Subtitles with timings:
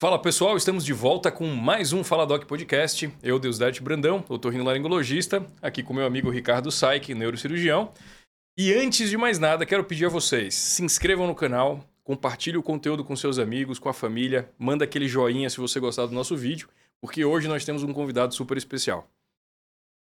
[0.00, 3.12] Fala pessoal, estamos de volta com mais um Faladoc Podcast.
[3.20, 7.92] Eu, Deusdete Brandão, otorrinolaringologista, aqui com meu amigo Ricardo Saik, neurocirurgião.
[8.56, 12.62] E antes de mais nada, quero pedir a vocês, se inscrevam no canal, compartilhe o
[12.62, 16.36] conteúdo com seus amigos, com a família, manda aquele joinha se você gostar do nosso
[16.36, 16.68] vídeo,
[17.00, 19.10] porque hoje nós temos um convidado super especial.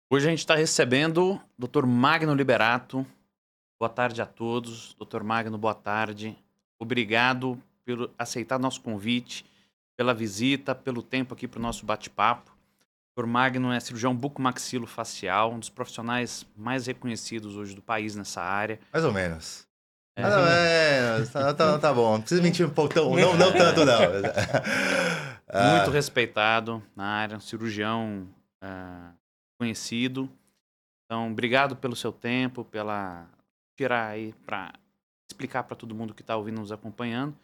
[0.08, 1.86] Hoje a gente está recebendo o Dr.
[1.86, 3.04] Magno Liberato.
[3.80, 4.94] Boa tarde a todos.
[4.94, 5.24] Dr.
[5.24, 6.38] Magno, boa tarde.
[6.78, 9.50] Obrigado por aceitar nosso convite
[10.02, 12.50] pela visita, pelo tempo aqui para o nosso bate-papo.
[13.16, 13.28] O Dr.
[13.28, 18.80] Magno é cirurgião bucomaxilofacial, um dos profissionais mais reconhecidos hoje do país nessa área.
[18.92, 19.64] Mais ou menos.
[20.16, 20.22] É.
[20.22, 21.30] Mais ou menos.
[21.30, 22.14] Tá, tá, tá bom.
[22.14, 24.00] Não precisa mentir um pouco, tão, não, não tanto, não.
[25.70, 25.92] Muito ah.
[25.92, 28.26] respeitado na área, um cirurgião
[28.60, 29.14] uh,
[29.56, 30.28] conhecido.
[31.04, 33.28] Então, obrigado pelo seu tempo, pela
[33.76, 34.72] tirar aí para
[35.30, 37.36] explicar para todo mundo que está ouvindo nos acompanhando.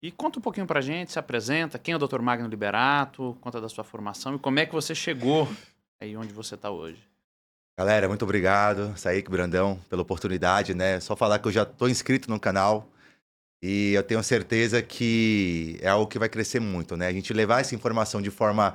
[0.00, 2.20] E conta um pouquinho pra gente, se apresenta, quem é o Dr.
[2.20, 5.48] Magno Liberato, conta da sua formação e como é que você chegou
[6.00, 7.02] aí onde você está hoje.
[7.76, 11.00] Galera, muito obrigado, Saíque Brandão, pela oportunidade, né?
[11.00, 12.88] Só falar que eu já estou inscrito no canal
[13.60, 17.08] e eu tenho certeza que é algo que vai crescer muito, né?
[17.08, 18.74] A gente levar essa informação de forma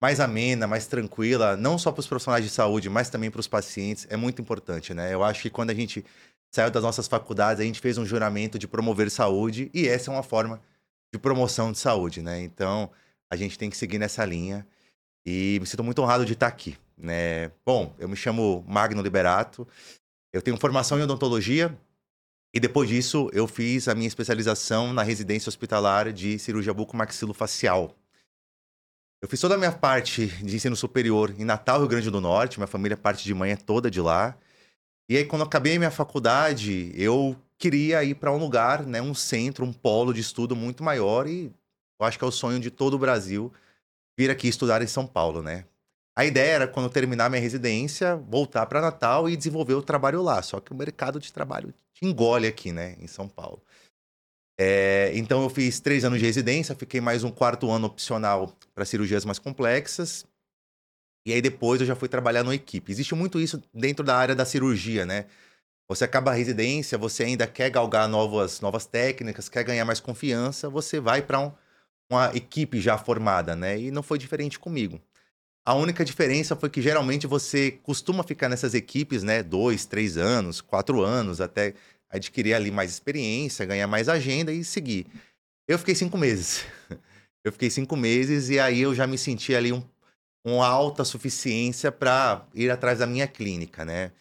[0.00, 3.48] mais amena, mais tranquila, não só para os profissionais de saúde, mas também para os
[3.48, 5.14] pacientes, é muito importante, né?
[5.14, 6.04] Eu acho que quando a gente
[6.54, 10.14] saiu das nossas faculdades, a gente fez um juramento de promover saúde e essa é
[10.14, 10.62] uma forma
[11.12, 12.40] de promoção de saúde, né?
[12.42, 12.88] Então,
[13.28, 14.64] a gente tem que seguir nessa linha
[15.26, 17.50] e me sinto muito honrado de estar aqui, né?
[17.66, 19.66] Bom, eu me chamo Magno Liberato,
[20.32, 21.76] eu tenho formação em odontologia
[22.54, 27.96] e depois disso eu fiz a minha especialização na residência hospitalar de cirurgia bucomaxilofacial.
[29.20, 32.60] Eu fiz toda a minha parte de ensino superior em Natal, Rio Grande do Norte,
[32.60, 34.38] minha família, parte de mãe é toda de lá.
[35.08, 39.14] E aí, quando eu acabei minha faculdade, eu queria ir para um lugar, né, um
[39.14, 41.52] centro, um polo de estudo muito maior e
[42.00, 43.52] eu acho que é o sonho de todo o Brasil
[44.18, 45.64] vir aqui estudar em São Paulo, né?
[46.16, 50.22] A ideia era, quando eu terminar minha residência, voltar para Natal e desenvolver o trabalho
[50.22, 50.40] lá.
[50.42, 53.60] Só que o mercado de trabalho te engole aqui, né, em São Paulo.
[54.56, 58.84] É, então, eu fiz três anos de residência, fiquei mais um quarto ano opcional para
[58.84, 60.24] cirurgias mais complexas.
[61.26, 62.92] E aí depois eu já fui trabalhar numa equipe.
[62.92, 65.26] Existe muito isso dentro da área da cirurgia, né?
[65.88, 70.68] Você acaba a residência, você ainda quer galgar novas, novas técnicas, quer ganhar mais confiança,
[70.68, 71.52] você vai para um,
[72.10, 73.78] uma equipe já formada, né?
[73.78, 75.00] E não foi diferente comigo.
[75.66, 79.42] A única diferença foi que geralmente você costuma ficar nessas equipes, né?
[79.42, 81.74] Dois, três anos, quatro anos, até
[82.10, 85.06] adquirir ali mais experiência, ganhar mais agenda e seguir.
[85.68, 86.64] Eu fiquei cinco meses.
[87.44, 89.82] Eu fiquei cinco meses e aí eu já me senti ali um
[90.44, 94.12] uma alta suficiência para ir atrás da minha clínica, né?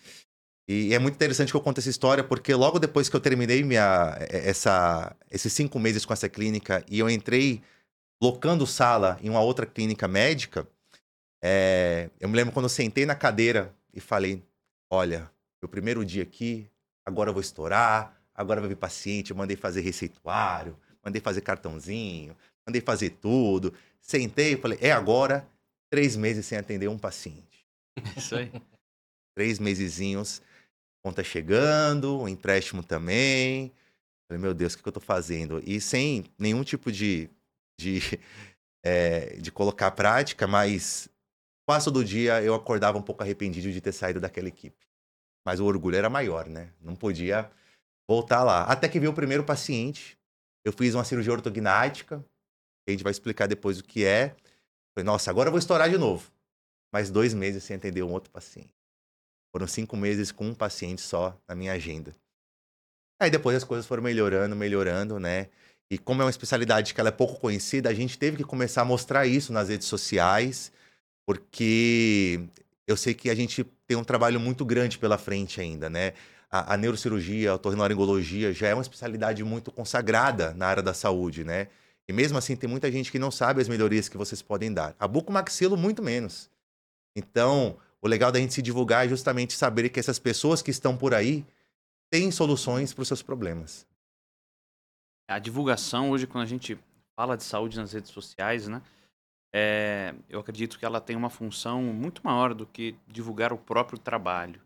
[0.67, 3.63] E é muito interessante que eu conto essa história, porque logo depois que eu terminei
[3.63, 7.62] minha, essa, esses cinco meses com essa clínica e eu entrei
[8.22, 10.66] locando sala em uma outra clínica médica,
[11.44, 14.41] é, eu me lembro quando eu sentei na cadeira e falei:
[14.89, 15.29] Olha,
[15.62, 16.69] meu primeiro dia aqui,
[17.06, 19.31] agora eu vou estourar, agora vai vir paciente.
[19.31, 23.73] Eu mandei fazer receituário, mandei fazer cartãozinho, mandei fazer tudo.
[24.00, 25.45] Sentei e falei: É agora
[25.94, 27.64] três meses sem atender um paciente.
[28.18, 28.52] Isso aí.
[29.38, 30.42] três mesezinhos,
[31.06, 33.72] conta chegando, o empréstimo também.
[34.28, 35.62] Falei, meu Deus, o que eu tô fazendo?
[35.64, 37.30] E sem nenhum tipo de,
[37.80, 38.00] de,
[38.84, 41.08] é, de colocar prática, mas
[41.64, 44.88] quase todo dia eu acordava um pouco arrependido de ter saído daquela equipe.
[45.46, 46.74] Mas o orgulho era maior, né?
[46.81, 47.52] Não podia
[48.10, 48.64] voltar lá.
[48.64, 50.18] Até que veio o primeiro paciente.
[50.66, 52.18] Eu fiz uma cirurgia ortognática,
[52.84, 54.36] que a gente vai explicar depois o que é.
[54.94, 56.31] Falei, nossa, agora eu vou estourar de novo.
[56.94, 58.74] Mais dois meses sem atender um outro paciente.
[59.52, 62.16] Foram cinco meses com um paciente só na minha agenda.
[63.20, 65.50] Aí depois as coisas foram melhorando, melhorando, né?
[65.90, 68.81] E como é uma especialidade que ela é pouco conhecida, a gente teve que começar
[68.81, 70.72] a mostrar isso nas redes sociais,
[71.25, 72.42] porque
[72.88, 76.14] eu sei que a gente tem um trabalho muito grande pela frente ainda, né?
[76.50, 81.44] A, a neurocirurgia, a otorrinolaringologia já é uma especialidade muito consagrada na área da saúde,
[81.44, 81.68] né?
[82.08, 84.95] E mesmo assim, tem muita gente que não sabe as melhorias que vocês podem dar.
[85.00, 86.50] A bucomaxilo, muito menos.
[87.16, 90.98] Então, o legal da gente se divulgar é justamente saber que essas pessoas que estão
[90.98, 91.45] por aí
[92.10, 93.88] têm soluções para os seus problemas.
[95.30, 96.77] A divulgação, hoje, quando a gente
[97.16, 98.81] fala de saúde nas redes sociais, né?
[99.56, 104.00] É, eu acredito que ela tem uma função muito maior do que divulgar o próprio
[104.00, 104.60] trabalho.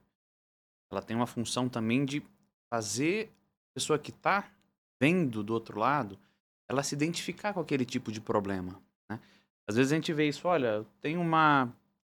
[0.89, 2.23] Ela tem uma função também de
[2.69, 3.29] fazer
[3.71, 4.49] a pessoa que está
[4.99, 6.17] vendo do outro lado
[6.69, 8.79] ela se identificar com aquele tipo de problema.
[9.09, 9.19] Né?
[9.67, 11.69] Às vezes a gente vê isso, olha, tem uma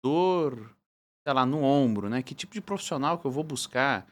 [0.03, 0.75] dor,
[1.23, 2.23] sei lá, no ombro, né?
[2.23, 4.07] Que tipo de profissional que eu vou buscar?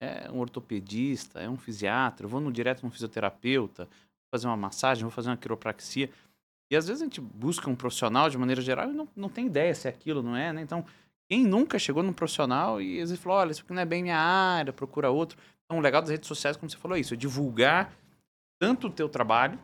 [0.00, 4.56] É um ortopedista, é um fisiatra, eu vou no, direto no fisioterapeuta, vou fazer uma
[4.56, 6.10] massagem, vou fazer uma quiropraxia.
[6.70, 9.46] E às vezes a gente busca um profissional de maneira geral e não, não tem
[9.46, 10.62] ideia se é aquilo, não é, né?
[10.62, 10.84] Então,
[11.28, 14.02] quem nunca chegou num profissional e às vezes falou, olha, isso aqui não é bem
[14.02, 15.38] minha área, procura outro.
[15.64, 17.92] Então, o legal das redes sociais, como você falou, é isso, é divulgar
[18.58, 19.58] tanto o teu trabalho?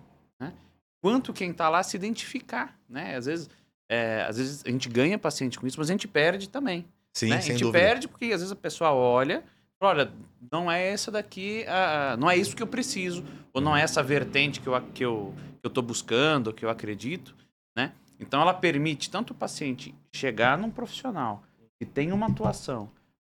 [1.00, 3.16] Quanto quem está lá se identificar, né?
[3.16, 3.50] Às vezes,
[3.88, 6.84] é, às vezes a gente ganha paciente com isso, mas a gente perde também.
[7.12, 7.36] Sim, né?
[7.36, 7.78] a gente dúvida.
[7.84, 9.42] perde porque às vezes a pessoa olha,
[9.78, 10.12] fala, olha,
[10.52, 14.02] não é essa daqui, a- não é isso que eu preciso, ou não é essa
[14.02, 17.34] vertente que eu, que eu, que eu tô buscando, que eu acredito,
[17.74, 17.92] né?
[18.20, 21.42] Então ela permite tanto o paciente chegar num profissional
[21.78, 22.90] que tem uma atuação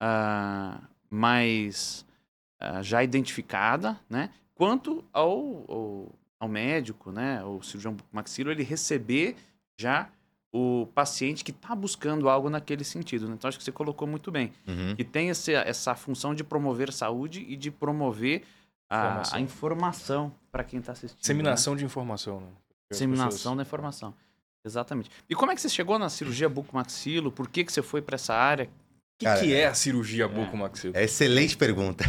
[0.02, 2.04] ah, mais
[2.60, 4.31] ah, já identificada, né?
[4.56, 7.44] Quanto ao, ao, ao médico, né?
[7.46, 9.36] O cirurgião maxilo, ele receber
[9.80, 10.10] já
[10.52, 13.28] o paciente que está buscando algo naquele sentido.
[13.28, 13.36] né?
[13.38, 14.52] Então, acho que você colocou muito bem.
[14.68, 14.96] Uhum.
[14.96, 18.42] Que tem esse, essa função de promover saúde e de promover
[18.90, 19.38] a Informação.
[19.38, 21.16] a informação para quem está assistindo.
[21.16, 21.22] né?
[21.22, 22.48] Disseminação de informação, né?
[22.90, 24.14] Disseminação da informação.
[24.66, 25.10] Exatamente.
[25.30, 27.32] E como é que você chegou na cirurgia bucomaxilo?
[27.32, 28.66] Por que, que você foi para essa área?
[28.66, 28.70] O
[29.20, 30.98] que, Cara, que é a cirurgia bucomaxilo?
[30.98, 32.04] É excelente pergunta.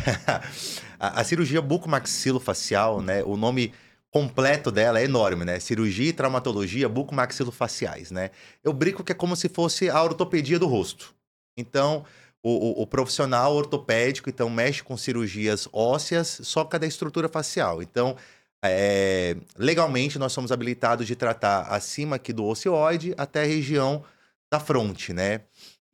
[0.99, 3.23] a, a cirurgia bucomaxilofacial, né?
[3.23, 3.73] O nome
[4.13, 5.59] completo dela é enorme, né?
[5.61, 8.31] Cirurgia e traumatologia bucomaxilofaciais, né?
[8.63, 11.15] Eu brinco que é como se fosse a ortopedia do rosto.
[11.57, 12.05] Então,
[12.43, 17.83] o, o- o profissional ortopédico, então, mexe com cirurgias ósseas, só cada estrutura facial.
[17.83, 18.17] Então,
[18.65, 24.05] é, legalmente, nós somos habilitados de tratar acima aqui do ocioide até a região
[24.53, 25.41] da fronte, né?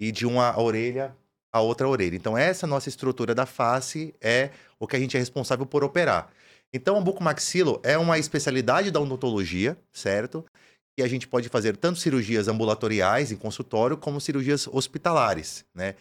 [0.00, 1.14] E de uma orelha
[1.52, 2.14] a outra orelha.
[2.14, 6.30] Então, essa nossa estrutura da face é o que a gente é responsável por operar.
[6.72, 10.44] Então, o bucomaxilo é uma especialidade da odontologia, certo?
[10.98, 15.94] E a gente pode fazer tanto cirurgias ambulatoriais em consultório, como cirurgias hospitalares, né?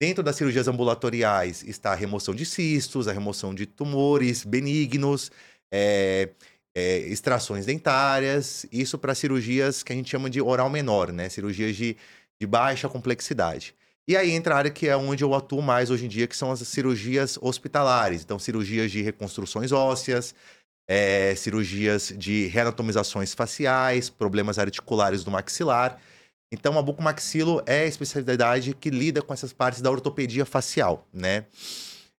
[0.00, 5.30] Dentro das cirurgias ambulatoriais está a remoção de cistos, a remoção de tumores benignos,
[5.72, 6.30] é,
[6.74, 11.28] é, extrações dentárias, isso para cirurgias que a gente chama de oral menor, né?
[11.28, 11.96] Cirurgias de,
[12.40, 13.76] de baixa complexidade.
[14.06, 16.36] E aí entra a área que é onde eu atuo mais hoje em dia, que
[16.36, 18.22] são as cirurgias hospitalares.
[18.22, 20.34] Então, cirurgias de reconstruções ósseas,
[20.88, 26.00] é, cirurgias de reanatomizações faciais, problemas articulares do maxilar.
[26.50, 31.46] Então, a bucomaxilo é a especialidade que lida com essas partes da ortopedia facial, né?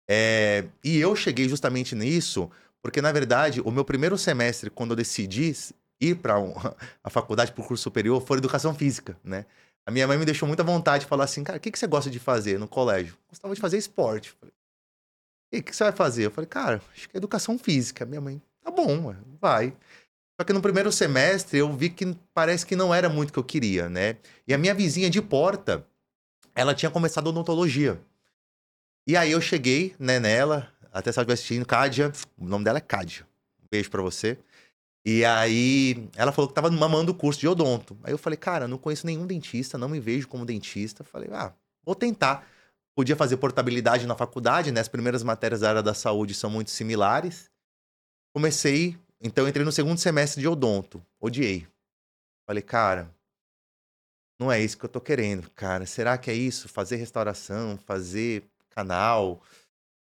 [0.09, 2.49] É, e eu cheguei justamente nisso
[2.83, 5.55] porque, na verdade, o meu primeiro semestre, quando eu decidi
[6.01, 6.35] ir para
[7.01, 9.45] a faculdade, para o curso superior, foi educação física, né?
[9.85, 11.87] A minha mãe me deixou muita vontade de falar assim, cara, o que, que você
[11.87, 13.17] gosta de fazer no colégio?
[13.27, 14.31] Gostava de fazer esporte.
[14.39, 14.53] Falei,
[15.51, 16.25] e o que você vai fazer?
[16.25, 18.05] Eu falei, cara, acho que é educação física.
[18.05, 19.75] Minha mãe, tá bom, vai.
[20.39, 23.39] Só que no primeiro semestre eu vi que parece que não era muito o que
[23.39, 24.17] eu queria, né?
[24.47, 25.85] E a minha vizinha de porta,
[26.55, 28.01] ela tinha começado odontologia.
[29.05, 32.77] E aí eu cheguei, né, nela, até se ela estiver assistindo, Cádia, o nome dela
[32.77, 33.27] é Cádia.
[33.61, 34.39] Um beijo pra você.
[35.05, 37.97] E aí ela falou que tava mamando o curso de odonto.
[38.03, 41.03] Aí eu falei, cara, não conheço nenhum dentista, não me vejo como dentista.
[41.03, 41.53] Falei, ah,
[41.83, 42.47] vou tentar.
[42.95, 44.79] Podia fazer portabilidade na faculdade, né?
[44.79, 47.49] As primeiras matérias da área da saúde são muito similares.
[48.33, 51.03] Comecei, então entrei no segundo semestre de odonto.
[51.19, 51.67] Odiei.
[52.45, 53.13] Falei, cara,
[54.39, 55.85] não é isso que eu tô querendo, cara.
[55.85, 56.69] Será que é isso?
[56.69, 59.41] Fazer restauração, fazer canal.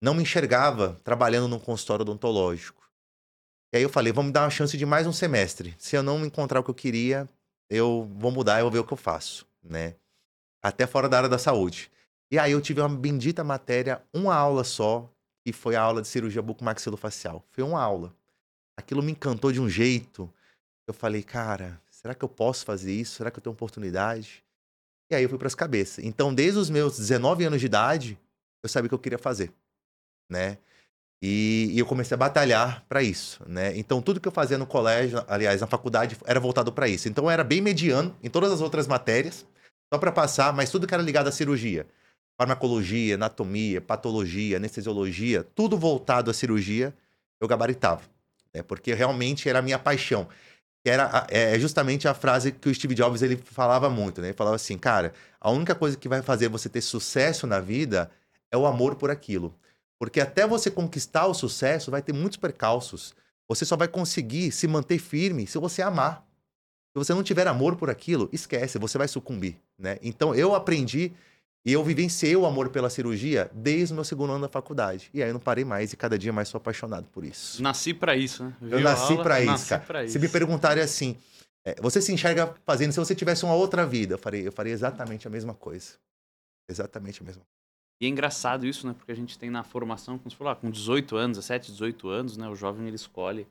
[0.01, 2.86] Não me enxergava trabalhando num consultório odontológico.
[3.73, 5.75] E aí eu falei, vamos dar uma chance de mais um semestre.
[5.77, 7.27] Se eu não encontrar o que eu queria,
[7.69, 9.95] eu vou mudar, eu vou ver o que eu faço, né?
[10.63, 11.91] Até fora da área da saúde.
[12.31, 15.09] E aí eu tive uma bendita matéria, uma aula só,
[15.45, 17.43] que foi a aula de cirurgia bucomaxilofacial.
[17.51, 18.15] Foi uma aula.
[18.77, 20.31] Aquilo me encantou de um jeito.
[20.87, 23.15] Eu falei, cara, será que eu posso fazer isso?
[23.15, 24.43] Será que eu tenho oportunidade?
[25.09, 26.03] E aí eu fui para as cabeças.
[26.03, 28.19] Então, desde os meus 19 anos de idade,
[28.63, 29.51] eu sabia o que eu queria fazer,
[30.29, 30.57] né?
[31.21, 33.75] E, e eu comecei a batalhar para isso, né?
[33.77, 37.09] Então, tudo que eu fazia no colégio, aliás, na faculdade, era voltado para isso.
[37.09, 39.45] Então, eu era bem mediano em todas as outras matérias,
[39.91, 41.87] só para passar, mas tudo que era ligado à cirurgia,
[42.39, 46.93] farmacologia, anatomia, patologia, anestesiologia, tudo voltado à cirurgia,
[47.41, 48.03] eu gabaritava,
[48.53, 48.61] né?
[48.61, 50.27] Porque realmente era a minha paixão.
[50.83, 54.27] Que era a- é justamente a frase que o Steve Jobs ele falava muito, né?
[54.29, 58.09] Ele falava assim, cara, a única coisa que vai fazer você ter sucesso na vida
[58.51, 59.53] é o amor por aquilo.
[59.99, 63.15] Porque até você conquistar o sucesso, vai ter muitos percalços.
[63.49, 66.25] Você só vai conseguir se manter firme se você amar.
[66.93, 69.97] Se você não tiver amor por aquilo, esquece, você vai sucumbir, né?
[70.01, 71.11] Então eu aprendi
[71.65, 75.09] e eu vivenciei o amor pela cirurgia desde o meu segundo ano da faculdade.
[75.13, 77.61] E aí eu não parei mais e cada dia mais sou apaixonado por isso.
[77.61, 78.55] Nasci pra isso, né?
[78.61, 79.81] Eu Viu a nasci pra isso, Nasci cara.
[79.83, 80.19] pra Se isso.
[80.19, 81.17] me perguntarem assim,
[81.65, 84.13] é, você se enxerga fazendo se você tivesse uma outra vida?
[84.15, 85.93] Eu faria, eu faria exatamente a mesma coisa.
[86.69, 87.56] Exatamente a mesma coisa.
[87.99, 88.93] E é engraçado isso, né?
[88.97, 92.09] Porque a gente tem na formação, como você falou, ah, com 18 anos, 17, 18
[92.09, 92.47] anos, né?
[92.47, 93.47] O jovem ele escolhe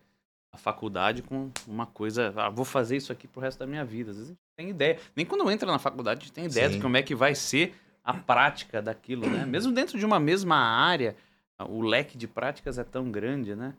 [0.52, 4.10] a faculdade com uma coisa, ah, vou fazer isso aqui pro resto da minha vida.
[4.10, 4.98] Às vezes a gente tem ideia.
[5.14, 6.76] Nem quando entra na faculdade a gente tem ideia Sim.
[6.76, 7.74] de como é que vai ser
[8.04, 9.44] a prática daquilo, né?
[9.44, 11.16] Mesmo dentro de uma mesma área,
[11.58, 13.74] o leque de práticas é tão grande, né?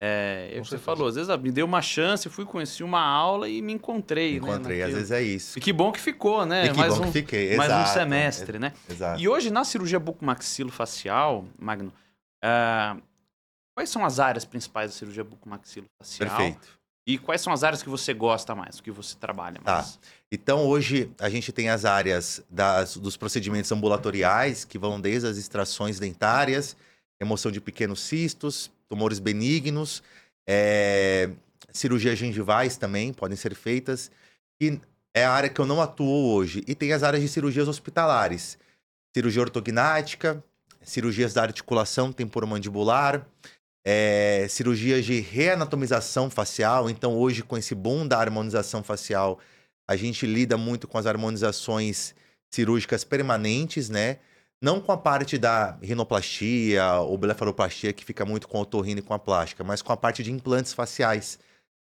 [0.00, 2.84] É, é o Com que você falou, às vezes me deu uma chance, fui conheci
[2.84, 4.84] uma aula e me encontrei, Encontrei, né?
[4.84, 5.58] às vezes é isso.
[5.58, 6.66] E que bom que ficou, né?
[6.66, 7.56] E que mais bom um, que fiquei.
[7.56, 7.94] mais um exato.
[7.94, 8.72] semestre, né?
[8.88, 9.20] Exato.
[9.20, 11.92] E hoje, na cirurgia bucomaxilofacial, Magno,
[12.44, 12.96] ah,
[13.76, 16.28] quais são as áreas principais da cirurgia bucomaxilofacial?
[16.28, 16.78] Perfeito.
[17.06, 19.76] E quais são as áreas que você gosta mais, que você trabalha Tá.
[19.76, 19.98] mais?
[20.30, 25.38] Então, hoje, a gente tem as áreas das- dos procedimentos ambulatoriais, que vão desde as
[25.38, 26.76] extrações dentárias,
[27.18, 30.02] remoção de pequenos cistos, tumores benignos,
[30.46, 31.30] é,
[31.72, 34.10] cirurgias gengivais também podem ser feitas.
[34.60, 34.80] E
[35.14, 36.62] é a área que eu não atuo hoje.
[36.66, 38.58] E tem as áreas de cirurgias hospitalares.
[39.14, 40.42] Cirurgia ortognática,
[40.82, 43.26] cirurgias da articulação temporomandibular,
[43.84, 46.88] é, cirurgias de reanatomização facial.
[46.90, 49.38] Então, hoje, com esse boom da harmonização facial,
[49.86, 52.14] a gente lida muito com as harmonizações
[52.50, 54.18] cirúrgicas permanentes, né?
[54.60, 59.02] Não com a parte da rinoplastia ou blefaroplastia, que fica muito com a otorrino e
[59.02, 61.38] com a plástica, mas com a parte de implantes faciais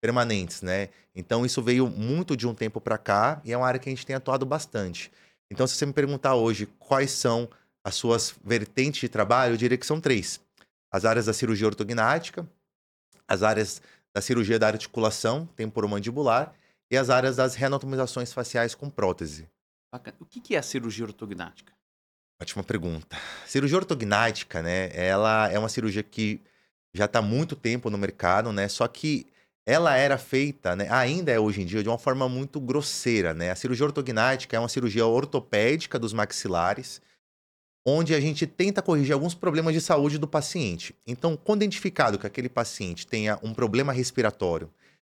[0.01, 0.89] permanentes, né?
[1.15, 3.93] Então, isso veio muito de um tempo para cá e é uma área que a
[3.93, 5.13] gente tem atuado bastante.
[5.51, 7.49] Então, se você me perguntar hoje quais são
[7.85, 10.41] as suas vertentes de trabalho, eu diria que são três.
[10.91, 12.49] As áreas da cirurgia ortognática,
[13.29, 13.83] as áreas
[14.15, 16.55] da cirurgia da articulação temporomandibular
[16.91, 19.49] e as áreas das reanatomizações faciais com prótese.
[19.93, 20.17] Bacana.
[20.19, 21.74] O que é a cirurgia ortognática?
[22.41, 23.17] Ótima pergunta.
[23.47, 24.91] Cirurgia ortognática, né?
[24.93, 26.41] Ela é uma cirurgia que
[26.93, 28.69] já está há muito tempo no mercado, né?
[28.69, 29.27] Só que
[29.67, 30.89] ela era feita, né?
[30.91, 33.51] Ainda é hoje em dia de uma forma muito grosseira, né?
[33.51, 37.01] A cirurgia ortognática é uma cirurgia ortopédica dos maxilares,
[37.87, 40.95] onde a gente tenta corrigir alguns problemas de saúde do paciente.
[41.07, 44.71] Então, quando identificado que aquele paciente tenha um problema respiratório,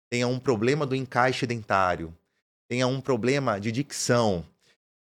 [0.09, 2.15] tenha um problema do encaixe dentário,
[2.69, 4.45] tenha um problema de dicção,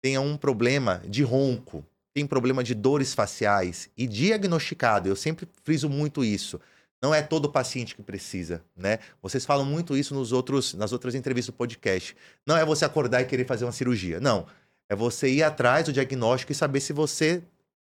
[0.02, 5.90] tenha um problema de ronco, tem problema de dores faciais e diagnosticado, eu sempre friso
[5.90, 6.60] muito isso.
[7.02, 9.00] Não é todo paciente que precisa, né?
[9.24, 12.16] Vocês falam muito isso nos outros, nas outras entrevistas do podcast.
[12.46, 14.20] Não é você acordar e querer fazer uma cirurgia.
[14.20, 14.46] Não.
[14.88, 17.42] É você ir atrás do diagnóstico e saber se você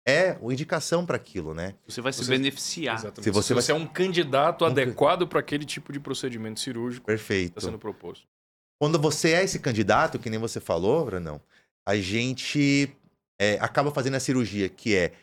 [0.05, 1.75] é uma indicação para aquilo, né?
[1.87, 2.95] Você vai se Você- beneficiar.
[2.95, 3.23] Exatamente.
[3.23, 6.59] Se você Se vai- você é um candidato Um- adequado para aquele tipo de procedimento
[6.59, 7.57] cirúrgico que Perfeito.
[7.57, 8.25] está sendo proposto.
[8.81, 11.39] Quando você é esse candidato, que nem você falou, Brandão,
[11.85, 12.91] a gente
[13.39, 15.13] é, acaba fazendo a cirurgia, que é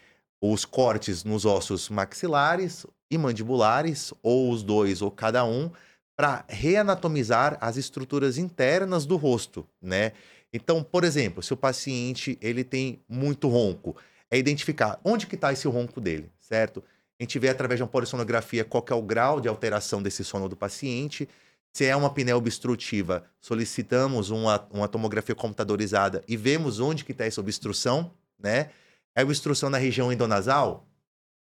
[0.40, 5.70] os cortes nos ossos maxilares e mandibulares, ou os dois, ou cada um,
[6.16, 10.12] para reanatomizar as estruturas internas do rosto, né?
[10.52, 13.96] Então, por exemplo, se o paciente ele tem muito ronco,
[14.30, 16.82] é identificar onde que está esse ronco dele, certo?
[17.18, 20.48] A gente vê através de uma polissonografia qual é o grau de alteração desse sono
[20.48, 21.28] do paciente.
[21.76, 27.24] Se é uma apneia obstrutiva, solicitamos uma, uma tomografia computadorizada e vemos onde que está
[27.24, 28.70] essa obstrução, né?
[29.12, 30.86] É obstrução na região endonasal?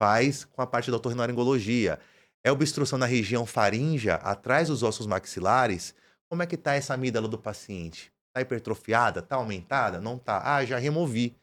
[0.00, 1.98] Faz com a parte da otorrinolaringologia.
[2.44, 5.92] É obstrução na região faríngea, atrás dos ossos maxilares?
[6.28, 8.12] Como é que está essa amígdala do paciente?
[8.28, 9.18] Está hipertrofiada?
[9.18, 10.00] Está aumentada?
[10.00, 10.40] Não está?
[10.44, 11.36] Ah, já removi.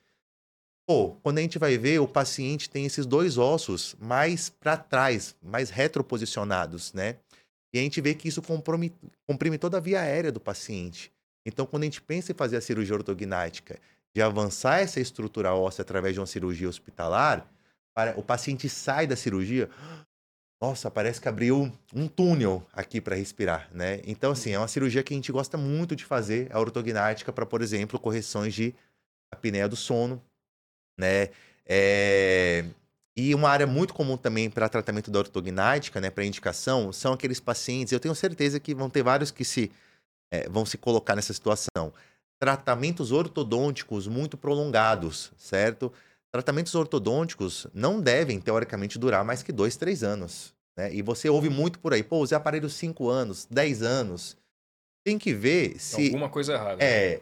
[0.88, 5.36] Pô, quando a gente vai ver, o paciente tem esses dois ossos mais para trás,
[5.42, 7.18] mais retroposicionados, né?
[7.74, 8.94] E a gente vê que isso comprime,
[9.28, 11.12] comprime toda a via aérea do paciente.
[11.46, 13.80] Então, quando a gente pensa em fazer a cirurgia ortognática,
[14.14, 17.48] de avançar essa estrutura óssea através de uma cirurgia hospitalar,
[17.94, 19.70] para, o paciente sai da cirurgia,
[20.62, 24.02] nossa, parece que abriu um túnel aqui para respirar, né?
[24.06, 27.46] Então, assim, é uma cirurgia que a gente gosta muito de fazer, a ortognática, para,
[27.46, 28.76] por exemplo, correções de
[29.32, 30.22] apneia do sono,
[31.00, 31.30] né?
[31.66, 32.66] É,
[33.20, 37.38] E uma área muito comum também para tratamento da ortognática, né, para indicação, são aqueles
[37.38, 39.70] pacientes, eu tenho certeza que vão ter vários que se
[40.32, 41.92] eh, vão se colocar nessa situação.
[42.40, 45.92] Tratamentos ortodônticos muito prolongados, certo?
[46.32, 50.54] Tratamentos ortodônticos não devem, teoricamente, durar mais que dois, três anos.
[50.78, 50.94] Né?
[50.94, 54.38] E você ouve muito por aí, pô, usei aparelho 5 anos, 10 anos.
[55.04, 56.06] Tem que ver se.
[56.06, 56.82] Alguma coisa errada.
[56.82, 57.20] É.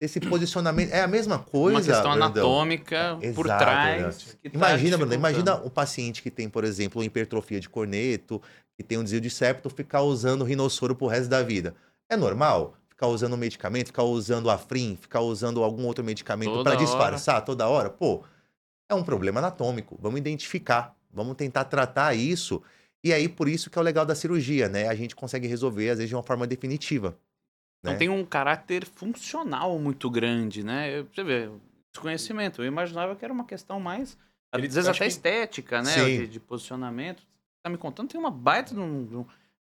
[0.00, 0.92] Esse posicionamento.
[0.92, 1.78] É a mesma coisa.
[1.78, 2.26] Uma questão Brandão.
[2.26, 4.16] anatômica por Exato, trás.
[4.42, 5.14] tá Imagina, Bruno, dificultando.
[5.14, 8.40] imagina o paciente que tem, por exemplo, hipertrofia de corneto,
[8.76, 11.74] que tem um desvio de septo, ficar usando rinossoro pro resto da vida.
[12.08, 12.74] É normal?
[12.88, 16.76] Ficar usando medicamento, ficar usando afrim, ficar usando algum outro medicamento para hora.
[16.76, 17.90] disfarçar toda hora?
[17.90, 18.24] Pô,
[18.88, 19.98] é um problema anatômico.
[20.00, 22.62] Vamos identificar, vamos tentar tratar isso.
[23.04, 24.88] E aí, por isso que é o legal da cirurgia, né?
[24.88, 27.16] A gente consegue resolver, às vezes, de uma forma definitiva.
[27.80, 27.98] Então né?
[27.98, 30.98] tem um caráter funcional muito grande, né?
[30.98, 31.50] Eu- Você vê,
[31.92, 32.62] desconhecimento.
[32.62, 34.16] Eu imaginava que era uma questão mais,
[34.54, 35.94] Ele- às vezes acho até que- estética, né?
[36.04, 37.22] De, de posicionamento.
[37.62, 39.26] Tá me contando, tem uma baita de um, de um-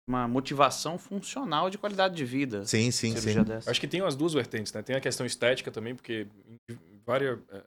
[0.10, 2.66] uma motivação funcional de qualidade de vida.
[2.66, 3.44] Sim, sim, sim.
[3.44, 3.72] dessa.
[3.72, 4.82] Acho que tem as duas vertentes, né?
[4.82, 6.28] Tem a questão estética também, porque
[6.70, 7.64] em várias, é,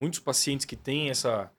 [0.00, 1.50] muitos pacientes que têm essa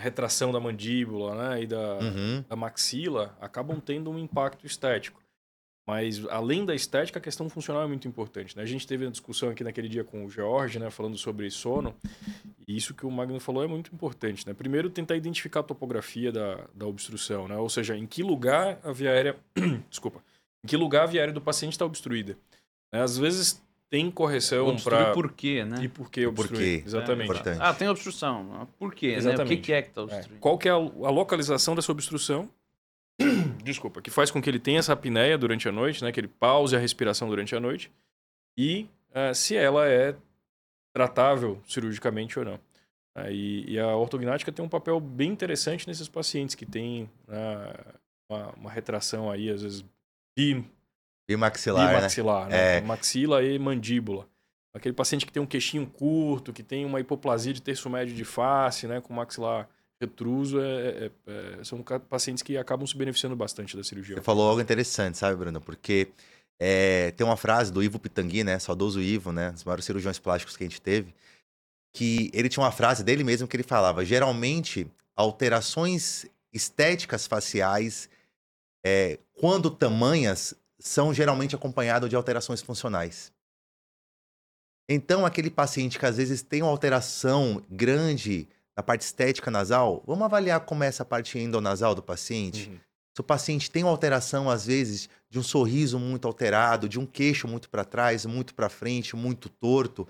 [0.00, 2.44] retração da mandíbula né, e da, Uhum.
[2.48, 5.20] da maxila acabam tendo um impacto estético.
[5.86, 8.56] Mas além da estética, a questão funcional é muito importante.
[8.56, 8.62] Né?
[8.64, 11.94] A gente teve uma discussão aqui naquele dia com o George, né, falando sobre sono,
[12.66, 14.44] e isso que o Magno falou é muito importante.
[14.44, 14.52] Né?
[14.52, 17.56] Primeiro, tentar identificar a topografia da, da obstrução, né?
[17.56, 19.36] ou seja, em que lugar a via aérea.
[19.88, 20.20] Desculpa.
[20.64, 22.36] Em que lugar a via aérea do paciente está obstruída.
[22.92, 23.00] Né?
[23.00, 25.12] Às vezes tem correção para.
[25.12, 25.84] por quê, né?
[25.84, 26.80] E por que obstruir?
[26.80, 26.84] quê?
[26.84, 27.30] Exatamente.
[27.30, 27.58] Importante.
[27.62, 28.68] Ah, tem obstrução.
[28.76, 29.06] Por quê?
[29.06, 29.12] Né?
[29.12, 29.62] O que, Exatamente.
[29.62, 30.04] que é que tá É.
[30.04, 30.40] obstruindo?
[30.40, 32.50] Qual que é a, a localização dessa obstrução?
[33.66, 36.12] Desculpa, que faz com que ele tenha essa apneia durante a noite, né?
[36.12, 37.90] Que ele pause a respiração durante a noite.
[38.56, 40.14] E ah, se ela é
[40.94, 42.60] tratável cirurgicamente ou não.
[43.14, 47.94] Ah, e, e a ortognática tem um papel bem interessante nesses pacientes que têm ah,
[48.30, 49.84] uma, uma retração aí, às vezes,
[50.36, 50.64] bi,
[51.28, 51.96] Bimaxilar, né?
[51.96, 52.76] bimaxilar, né?
[52.76, 52.80] É.
[52.80, 54.28] Maxila e mandíbula.
[54.72, 58.24] Aquele paciente que tem um queixinho curto, que tem uma hipoplasia de terço médio de
[58.24, 59.68] face, né, com maxilar
[60.00, 61.10] retruso, é- é-
[61.60, 64.16] é- são pacientes que acabam se beneficiando bastante da cirurgia.
[64.16, 65.60] Você falou algo interessante, sabe, Bruno?
[65.60, 66.08] Porque
[66.60, 68.58] é, tem uma frase do Ivo Pitangui, né?
[68.58, 69.50] Saudoso Ivo, né?
[69.50, 71.14] Um dos maiores cirurgiões plásticos que a gente teve.
[71.94, 78.08] Que ele tinha uma frase dele mesmo que ele falava: geralmente, alterações estéticas faciais,
[78.84, 83.32] é, quando tamanhas, são geralmente acompanhadas de alterações funcionais.
[84.88, 90.24] Então, aquele paciente que às vezes tem uma alteração grande na parte estética nasal, vamos
[90.24, 92.68] avaliar como é essa parte endonasal do paciente.
[92.68, 92.78] Uhum.
[93.14, 97.06] Se o paciente tem uma alteração, às vezes, de um sorriso muito alterado, de um
[97.06, 100.06] queixo muito para trás, muito para frente, muito torto,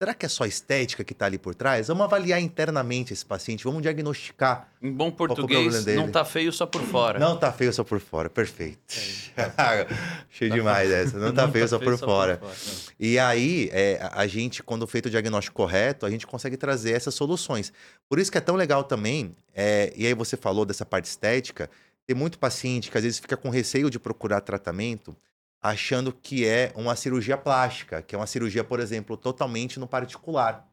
[0.00, 1.88] será que é só estética que está ali por trás?
[1.88, 4.68] Vamos avaliar internamente esse paciente, vamos diagnosticar.
[4.80, 7.18] Em bom problema português, não tá feio só por fora.
[7.18, 8.78] Não tá feio só por fora, perfeito.
[10.30, 12.38] Cheio Tá demais essa, não tá feio só por fora.
[12.38, 12.52] fora.
[12.98, 16.92] E aí, é, a a gente, quando feito o diagnóstico correto, a gente consegue trazer
[16.92, 17.72] essas soluções.
[18.08, 21.70] Por isso que é tão legal também, é, e aí você falou dessa parte estética,
[22.06, 25.16] tem muito paciente que às vezes fica com receio de procurar tratamento,
[25.60, 30.66] achando que é uma cirurgia plástica, que é uma cirurgia, por exemplo, totalmente no particular.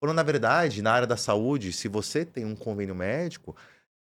[0.00, 3.56] Quando, na verdade, na área da saúde, se você tem um convênio médico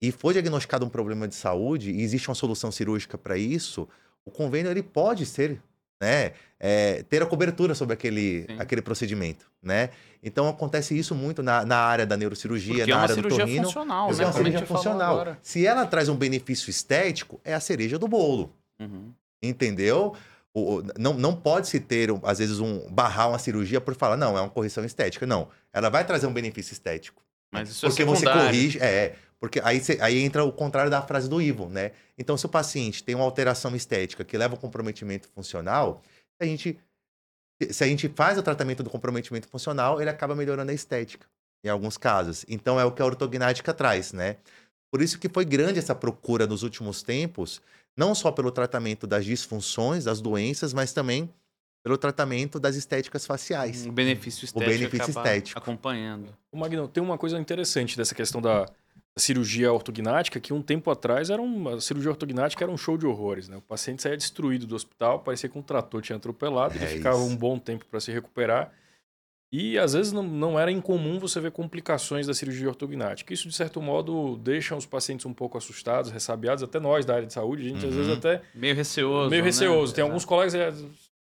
[0.02, 3.88] e for diagnosticado um problema de saúde e existe uma solução cirúrgica para isso,
[4.24, 5.60] o convênio ele pode ser,
[6.00, 8.56] né, é, ter a cobertura sobre aquele, Sim.
[8.58, 9.90] aquele procedimento, né?
[10.20, 13.28] Então acontece isso muito na, na área da neurocirurgia, Porque é na uma área do
[13.28, 13.64] torrino.
[13.64, 14.22] funcional, né?
[14.22, 15.36] é uma cirurgia funcional.
[15.42, 18.52] Se ela traz um benefício estético, é a cereja do bolo.
[18.80, 19.12] Uhum.
[19.42, 20.14] Entendeu?
[20.54, 24.36] O- não, não pode se ter, às vezes, um barrar uma cirurgia por falar, não,
[24.36, 25.26] é uma correção estética.
[25.26, 25.48] Não.
[25.72, 27.22] Ela vai trazer um benefício estético.
[27.52, 28.46] Mas isso porque é você secundário.
[28.46, 28.78] corrige.
[28.80, 31.92] É, porque aí, aí entra o contrário da frase do Ivo, né?
[32.18, 36.02] Então, se o paciente tem uma alteração estética que leva ao comprometimento funcional,
[36.40, 36.78] a gente,
[37.70, 41.26] se a gente faz o tratamento do comprometimento funcional, ele acaba melhorando a estética,
[41.64, 42.44] em alguns casos.
[42.48, 44.36] Então, é o que a ortognática traz, né?
[44.90, 47.62] Por isso que foi grande essa procura nos últimos tempos,
[47.98, 51.28] não só pelo tratamento das disfunções, das doenças, mas também
[51.82, 53.86] pelo tratamento das estéticas faciais.
[53.86, 55.58] O benefício estético benefício acaba estético.
[55.58, 56.36] acompanhando.
[56.52, 58.66] O Magno, tem uma coisa interessante dessa questão da,
[59.18, 63.06] cirurgia ortognática, que um tempo atrás era uma a cirurgia ortognática era um show de
[63.06, 63.56] horrores, né?
[63.56, 67.18] O paciente saía destruído do hospital, parecia que um trator tinha atropelado, ele É ficava
[67.18, 67.26] isso.
[67.26, 68.72] um bom tempo para se recuperar.
[69.50, 73.32] E às vezes não, não era incomum você ver complicações da cirurgia ortognática.
[73.32, 77.26] Isso, de certo modo, deixa os pacientes um pouco assustados, ressabiados, até nós da área
[77.26, 77.98] de saúde, a gente às Uhum.
[78.02, 79.30] vezes até Meio receoso.
[79.30, 79.46] meio né?
[79.48, 79.94] receoso.
[79.94, 80.10] Tem Exato.
[80.10, 80.70] alguns colegas é,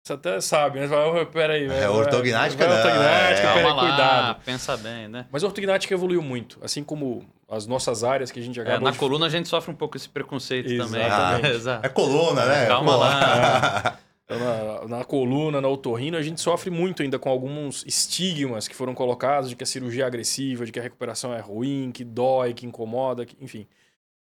[0.03, 0.87] você até sabe, né?
[0.87, 3.55] Você fala, "Oh, peraí, É, ortognática é, não, ortognática, é.
[3.55, 4.41] peraí, cuidado.
[4.45, 5.27] pensa bem, né?
[5.33, 8.81] Mas a ortognática evoluiu muito, assim como as nossas áreas que a gente É, acaba
[8.85, 11.05] na de- coluna a gente sofre um pouco esse preconceito também.
[11.07, 11.47] Exatamente.
[11.47, 11.87] Ah, exato.
[11.87, 12.67] É coluna, né?
[12.67, 12.99] Calma Pô.
[12.99, 13.99] lá.
[14.39, 18.95] na, na coluna, na otorrino, a gente sofre muito ainda com alguns estigmas que foram
[18.95, 22.55] colocados de que a cirurgia é agressiva, de que a recuperação é ruim, que dói,
[22.55, 23.67] que incomoda, que- enfim.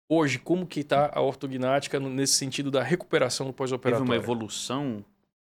[0.09, 4.05] Hoje, como que tá a ortognática nesse sentido da recuperação do Teve pós-operatório?
[4.05, 5.03] uma evolução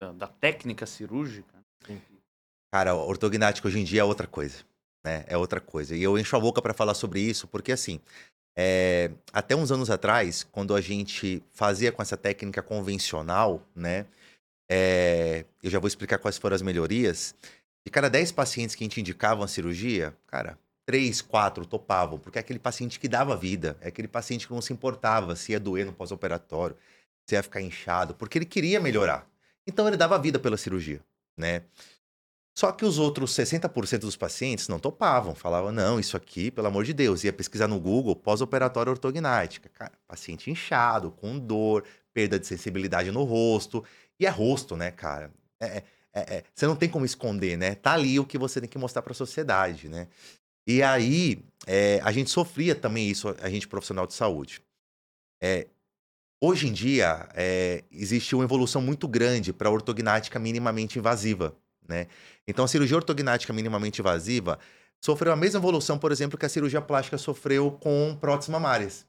[0.02, 1.54] da, da técnica cirúrgica.
[2.72, 4.58] Cara, a ortognática hoje em dia é outra coisa,
[5.04, 5.24] né?
[5.26, 5.94] É outra coisa.
[5.96, 8.00] E eu encho a boca para falar sobre isso, porque assim,
[8.56, 14.06] é, até uns anos atrás, quando a gente fazia com essa técnica convencional, né?
[14.72, 17.34] É, eu já vou explicar quais foram as melhorias.
[17.84, 20.56] De cada 10 pacientes que a gente indicava uma cirurgia, cara,
[20.86, 24.62] 3, 4 topavam, porque é aquele paciente que dava vida, é aquele paciente que não
[24.62, 26.76] se importava se ia doer no pós-operatório,
[27.26, 29.28] se ia ficar inchado, porque ele queria melhorar.
[29.66, 31.00] Então ele dava vida pela cirurgia,
[31.36, 31.62] né?
[32.54, 36.84] Só que os outros 60% dos pacientes não topavam, falavam, não, isso aqui, pelo amor
[36.84, 39.68] de Deus, ia pesquisar no Google pós-operatória ortognática.
[39.70, 43.84] Cara, paciente inchado, com dor, perda de sensibilidade no rosto.
[44.20, 45.32] E é rosto, né, cara?
[45.58, 47.74] É, é, é, é você não tem como esconder, né?
[47.74, 50.08] Tá ali o que você tem que mostrar para a sociedade, né?
[50.66, 54.62] E aí, é, a gente sofria também isso, a gente profissional de saúde.
[55.42, 55.66] É,
[56.40, 57.28] hoje em dia,
[57.90, 61.56] existe uma evolução muito grande para ortognática minimamente invasiva,
[61.88, 62.06] né?
[62.46, 64.58] Então, a cirurgia ortognática minimamente invasiva
[65.02, 69.06] sofreu a mesma evolução, por exemplo, que a cirurgia plástica sofreu com próteses mamárias.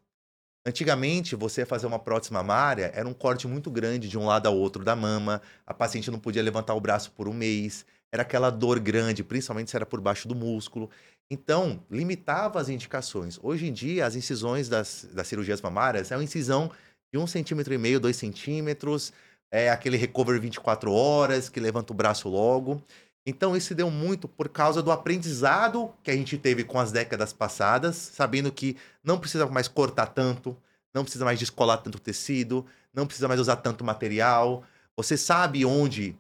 [0.66, 4.56] Antigamente, você fazer uma prótese mamária era um corte muito grande de um lado ao
[4.56, 8.52] outro da mama, a paciente não podia levantar o braço por um mês, era aquela
[8.52, 10.90] dor grande, principalmente se era por baixo do músculo.
[11.32, 13.40] Então, limitava as indicações.
[13.42, 16.70] Hoje em dia, as incisões das, das cirurgias mamárias é uma incisão
[17.12, 19.12] de um centímetro e meio, dois centímetros,
[19.52, 22.82] é aquele recover 24 horas, que levanta o braço logo.
[23.26, 27.32] Então, isso deu muito por causa do aprendizado que a gente teve com as décadas
[27.32, 30.58] passadas, sabendo que não precisa mais cortar tanto,
[30.94, 34.64] não precisa mais descolar tanto tecido, não precisa mais usar tanto material.
[34.98, 36.16] Você sabe onde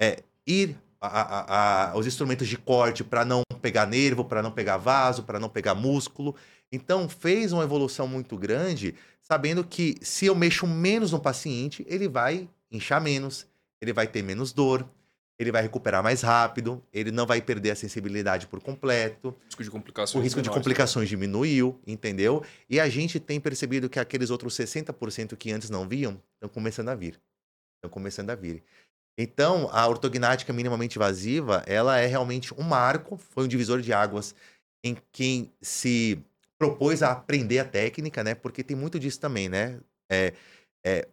[0.00, 4.52] é, ir a, a, a, os instrumentos de corte para não pegar nervo, para não
[4.52, 6.36] pegar vaso, para não pegar músculo.
[6.70, 12.08] Então, fez uma evolução muito grande, sabendo que se eu mexo menos no paciente, ele
[12.08, 13.46] vai inchar menos,
[13.80, 14.86] ele vai ter menos dor,
[15.42, 19.28] ele vai recuperar mais rápido, ele não vai perder a sensibilidade por completo.
[19.28, 20.20] O risco de complicações.
[20.20, 21.10] O risco menores, de complicações né?
[21.10, 22.44] diminuiu, entendeu?
[22.68, 26.88] E a gente tem percebido que aqueles outros 60% que antes não viam estão começando
[26.88, 27.20] a vir.
[27.76, 28.62] Estão começando a vir.
[29.18, 34.34] Então, a ortognática minimamente invasiva, ela é realmente um marco, foi um divisor de águas
[34.84, 36.18] em quem se
[36.58, 38.34] propôs a aprender a técnica, né?
[38.34, 39.80] Porque tem muito disso também, né?
[40.10, 40.32] É,
[40.84, 41.08] é,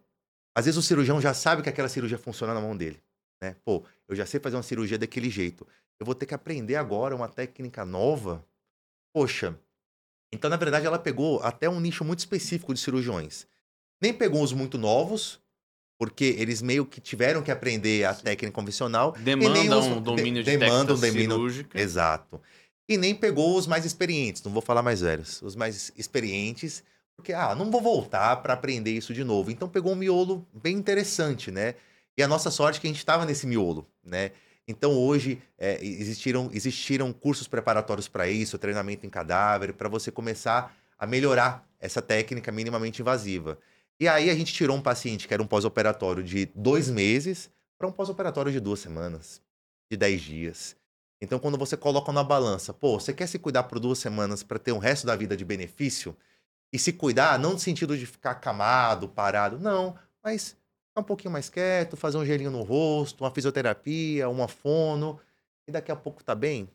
[0.56, 3.00] às vezes o cirurgião já sabe que aquela cirurgia funciona na mão dele,
[3.40, 3.56] né?
[3.64, 5.66] Pô, eu já sei fazer uma cirurgia daquele jeito.
[5.98, 8.44] Eu vou ter que aprender agora uma técnica nova.
[9.12, 9.58] Poxa.
[10.32, 13.46] Então, na verdade, ela pegou até um nicho muito específico de cirurgiões.
[14.00, 15.40] Nem pegou os muito novos,
[15.98, 19.12] porque eles meio que tiveram que aprender a técnica convencional.
[19.12, 21.80] Demandam um domínio de demandam técnica cirúrgica.
[21.80, 22.40] Exato.
[22.88, 26.82] E nem pegou os mais experientes, não vou falar mais velhos, os mais experientes,
[27.14, 29.50] porque, ah, não vou voltar para aprender isso de novo.
[29.50, 31.74] Então pegou um miolo bem interessante, né?
[32.16, 34.32] E a nossa sorte é que a gente estava nesse miolo, né?
[34.66, 40.76] Então hoje é, existiram, existiram cursos preparatórios para isso, treinamento em cadáver, para você começar
[40.98, 43.58] a melhorar essa técnica minimamente invasiva.
[43.98, 47.88] E aí a gente tirou um paciente que era um pós-operatório de dois meses para
[47.88, 49.42] um pós-operatório de duas semanas,
[49.90, 50.76] de dez dias.
[51.20, 54.58] Então, quando você coloca na balança, pô, você quer se cuidar por duas semanas para
[54.58, 56.16] ter um resto da vida de benefício?
[56.72, 60.56] E se cuidar, não no sentido de ficar acamado, parado, não, mas
[60.90, 65.18] ficar um pouquinho mais quieto, fazer um gelinho no rosto, uma fisioterapia, uma fono,
[65.66, 66.68] e daqui a pouco tá bem.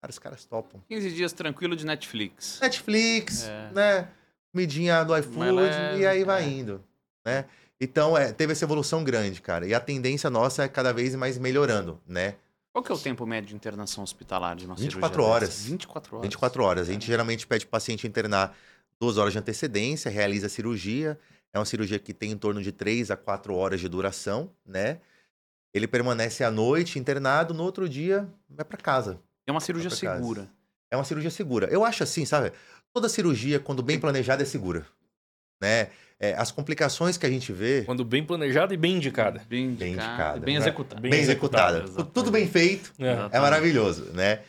[0.00, 0.80] Cara, os caras topam.
[0.88, 2.60] 15 dias tranquilo de Netflix.
[2.60, 3.70] Netflix, é.
[3.72, 4.08] né?
[4.52, 6.48] comidinha do iFood é, e aí vai é.
[6.48, 6.84] indo,
[7.24, 7.44] né?
[7.80, 9.66] Então, é, teve essa evolução grande, cara.
[9.66, 12.34] E a tendência nossa é cada vez mais melhorando, né?
[12.72, 15.64] Qual que é o tempo médio de internação hospitalar de uma 24 horas.
[15.64, 16.24] 24 horas.
[16.24, 16.88] 24 horas.
[16.88, 18.56] A gente geralmente pede o paciente internar
[19.00, 21.18] duas horas de antecedência, realiza a cirurgia.
[21.52, 24.98] É uma cirurgia que tem em torno de 3 a 4 horas de duração, né?
[25.72, 29.20] Ele permanece à noite internado, no outro dia vai para casa.
[29.46, 30.42] É uma cirurgia segura.
[30.42, 30.52] Casa.
[30.90, 31.66] É uma cirurgia segura.
[31.70, 32.52] Eu acho assim, sabe?
[32.92, 34.86] Toda cirurgia, quando bem planejada, é segura.
[35.60, 35.88] Né?
[36.20, 37.82] É, as complicações que a gente vê.
[37.82, 39.40] Quando bem planejada e bem indicada.
[39.48, 39.84] Bem indicada.
[39.84, 41.00] Bem, indicada, bem executada.
[41.00, 41.78] Bem, bem executada.
[41.78, 42.10] executada.
[42.12, 43.36] Tudo bem feito é.
[43.36, 44.40] é maravilhoso, né?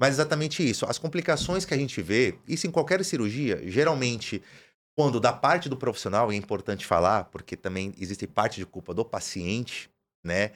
[0.00, 0.86] Mas exatamente isso.
[0.86, 4.42] As complicações que a gente vê, isso em qualquer cirurgia, geralmente,
[4.96, 9.04] quando da parte do profissional, é importante falar, porque também existe parte de culpa do
[9.04, 9.90] paciente,
[10.24, 10.52] né?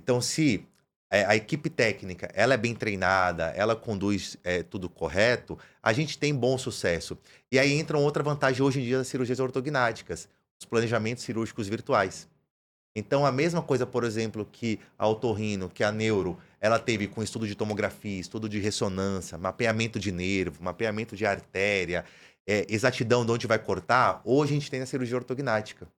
[0.00, 0.66] Então, se
[1.08, 6.18] é, a equipe técnica ela é bem treinada, ela conduz é, tudo correto, a gente
[6.18, 7.16] tem bom sucesso.
[7.52, 10.28] E aí entra outra vantagem hoje em dia das cirurgias ortognáticas,
[10.60, 12.28] os planejamentos cirúrgicos virtuais.
[12.96, 17.24] Então, a mesma coisa, por exemplo, que a otorrino, que a neuro, ela teve com
[17.24, 22.04] estudo de tomografia, estudo de ressonância, mapeamento de nervo, mapeamento de artéria,
[22.46, 25.88] é, exatidão de onde vai cortar, hoje a gente tem na cirurgia ortognática.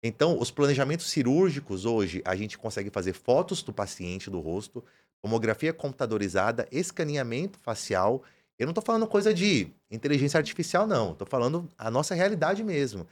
[0.00, 4.84] Então, os planejamentos cirúrgicos hoje, a gente consegue fazer fotos do paciente, do rosto,
[5.20, 8.22] tomografia computadorizada, escaneamento facial.
[8.56, 11.10] Eu não estou falando coisa de inteligência artificial, não.
[11.10, 13.04] Estou falando a nossa realidade mesmo.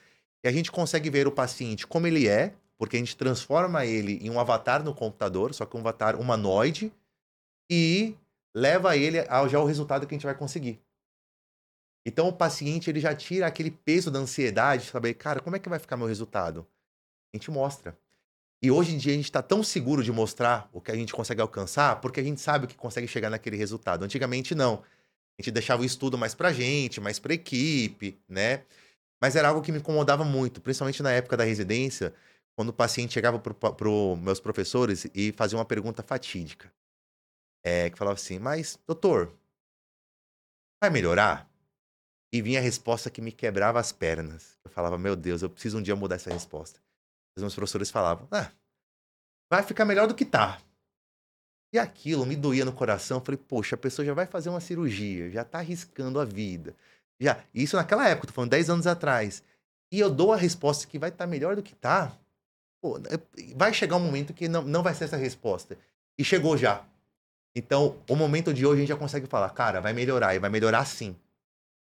[0.44, 4.19] E a gente consegue ver o paciente como ele é, porque a gente transforma ele
[4.25, 6.93] em um avatar no computador, só que um avatar humanoide,
[7.71, 8.15] e
[8.55, 10.81] leva ele ao já o resultado que a gente vai conseguir.
[12.07, 15.69] Então o paciente ele já tira aquele peso da ansiedade, saber, cara, como é que
[15.69, 16.67] vai ficar meu resultado?
[17.35, 17.99] A gente mostra.
[18.62, 21.12] E hoje em dia a gente está tão seguro de mostrar o que a gente
[21.12, 24.05] consegue alcançar, porque a gente sabe que consegue chegar naquele resultado.
[24.05, 24.83] Antigamente não.
[25.39, 28.62] A gente deixava o estudo mais pra gente, mais pra equipe, né?
[29.21, 32.15] Mas era algo que me incomodava muito, principalmente na época da residência,
[32.57, 36.73] quando o paciente chegava para os meus professores e fazia uma pergunta fatídica.
[37.62, 39.33] É, que falava assim, mas, doutor,
[40.81, 41.51] vai melhorar?
[42.33, 44.59] E vinha a resposta que me quebrava as pernas.
[44.64, 46.81] Eu falava, meu Deus, eu preciso um dia mudar essa resposta.
[47.37, 48.51] Os meus professores falavam, ah,
[49.51, 50.59] vai ficar melhor do que tá.
[51.75, 53.21] E aquilo me doía no coração.
[53.21, 56.75] Falei, poxa, a pessoa já vai fazer uma cirurgia, já tá arriscando a vida.
[57.21, 59.42] Já, isso naquela época, tô falando 10 anos atrás.
[59.92, 62.16] E eu dou a resposta que vai estar tá melhor do que tá.
[62.87, 63.01] Pô,
[63.57, 65.77] vai chegar um momento que não, não vai ser essa resposta.
[66.16, 66.85] E chegou já.
[67.53, 70.49] Então, o momento de hoje a gente já consegue falar, cara, vai melhorar, e vai
[70.49, 71.16] melhorar sim.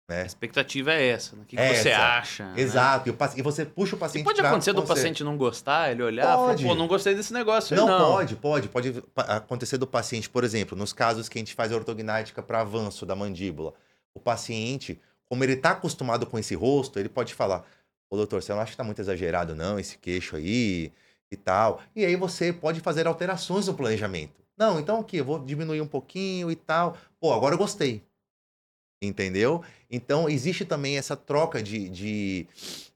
[0.06, 0.22] Né?
[0.22, 1.34] A expectativa é essa.
[1.34, 1.42] Né?
[1.42, 2.52] O que, que você acha?
[2.52, 2.60] Né?
[2.60, 3.10] Exato.
[3.10, 3.16] Né?
[3.36, 4.24] E você puxa o paciente.
[4.24, 6.62] E pode acontecer do paciente não gostar, ele olhar pode.
[6.62, 7.74] Falar, pô, não gostei desse negócio.
[7.74, 8.68] Não, não, pode, pode.
[8.68, 13.06] Pode acontecer do paciente, por exemplo, nos casos que a gente faz ortognática para avanço
[13.06, 13.72] da mandíbula.
[14.12, 17.64] O paciente, como ele está acostumado com esse rosto, ele pode falar:
[18.10, 20.92] Ô doutor, você não acha que está muito exagerado, não, esse queixo aí
[21.30, 21.80] e tal.
[21.94, 24.42] E aí você pode fazer alterações no planejamento.
[24.58, 26.96] Não, então aqui, eu vou diminuir um pouquinho e tal.
[27.20, 28.02] Pô, agora eu gostei.
[29.00, 29.64] Entendeu?
[29.88, 32.46] Então, existe também essa troca de, de,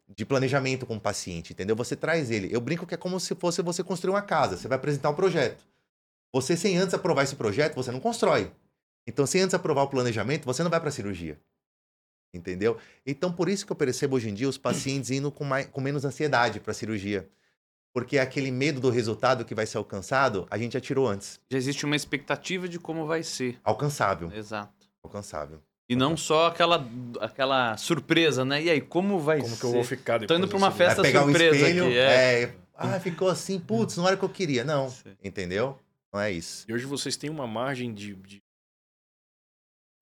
[0.08, 1.74] de, planejamento com o paciente, entendeu?
[1.76, 2.54] Você traz ele.
[2.54, 4.58] Eu brinco que é como se fosse você construir uma casa.
[4.58, 5.64] Você vai apresentar um projeto.
[6.34, 8.52] Você, sem antes aprovar esse projeto, você não constrói.
[9.06, 11.40] Então, sem antes aprovar o planejamento, você não vai para a cirurgia.
[12.34, 12.76] Entendeu?
[13.06, 15.80] Então, por isso que eu percebo hoje em dia os pacientes indo com, mais, com
[15.80, 17.28] menos ansiedade para a cirurgia.
[17.92, 21.40] Porque aquele medo do resultado que vai ser alcançado, a gente já tirou antes.
[21.48, 23.60] Já existe uma expectativa de como vai ser.
[23.62, 24.32] Alcançável.
[24.34, 24.88] Exato.
[25.02, 25.60] Alcançável.
[25.88, 26.84] E não só aquela,
[27.20, 28.62] aquela surpresa, né?
[28.62, 29.60] E aí, como vai como ser?
[29.60, 30.28] Como que eu vou ficar depois?
[30.28, 31.96] Tô indo pra uma festa pegar surpresa um espelho, aqui.
[31.96, 32.42] É.
[32.42, 32.54] é.
[32.76, 34.64] Ah, ficou assim, putz, não era o que eu queria.
[34.64, 35.16] Não, Sim.
[35.22, 35.78] entendeu?
[36.12, 36.64] Não é isso.
[36.68, 38.42] E hoje vocês têm uma margem de, de,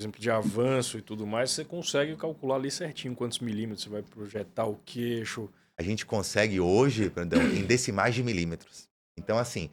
[0.03, 4.03] exemplo, de avanço e tudo mais, você consegue calcular ali certinho quantos milímetros você vai
[4.03, 5.49] projetar o queixo.
[5.77, 8.89] A gente consegue hoje, Brandão, em decimais de milímetros.
[9.17, 9.71] Então, assim,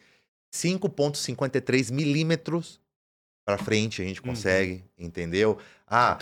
[0.54, 2.80] 5,53 milímetros
[3.46, 4.28] para frente a gente uhum.
[4.28, 5.06] consegue, uhum.
[5.08, 5.58] entendeu?
[5.88, 6.18] Ah,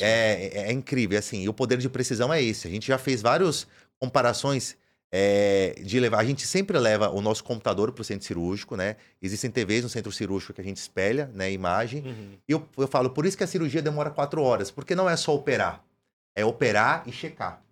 [0.00, 2.66] é, é, é, incrível, assim, e o poder de precisão é esse.
[2.66, 3.66] A gente já fez várias
[4.00, 4.76] comparações
[5.16, 6.18] é, de levar.
[6.18, 8.96] A gente sempre leva o nosso computador para o centro cirúrgico, né?
[9.22, 11.52] Existem TVs no centro cirúrgico que a gente espelha, né?
[11.52, 12.02] Imagem.
[12.04, 12.32] Uhum.
[12.48, 15.16] E eu, eu falo, por isso que a cirurgia demora quatro horas, porque não é
[15.16, 15.84] só operar,
[16.34, 17.62] é operar e checar.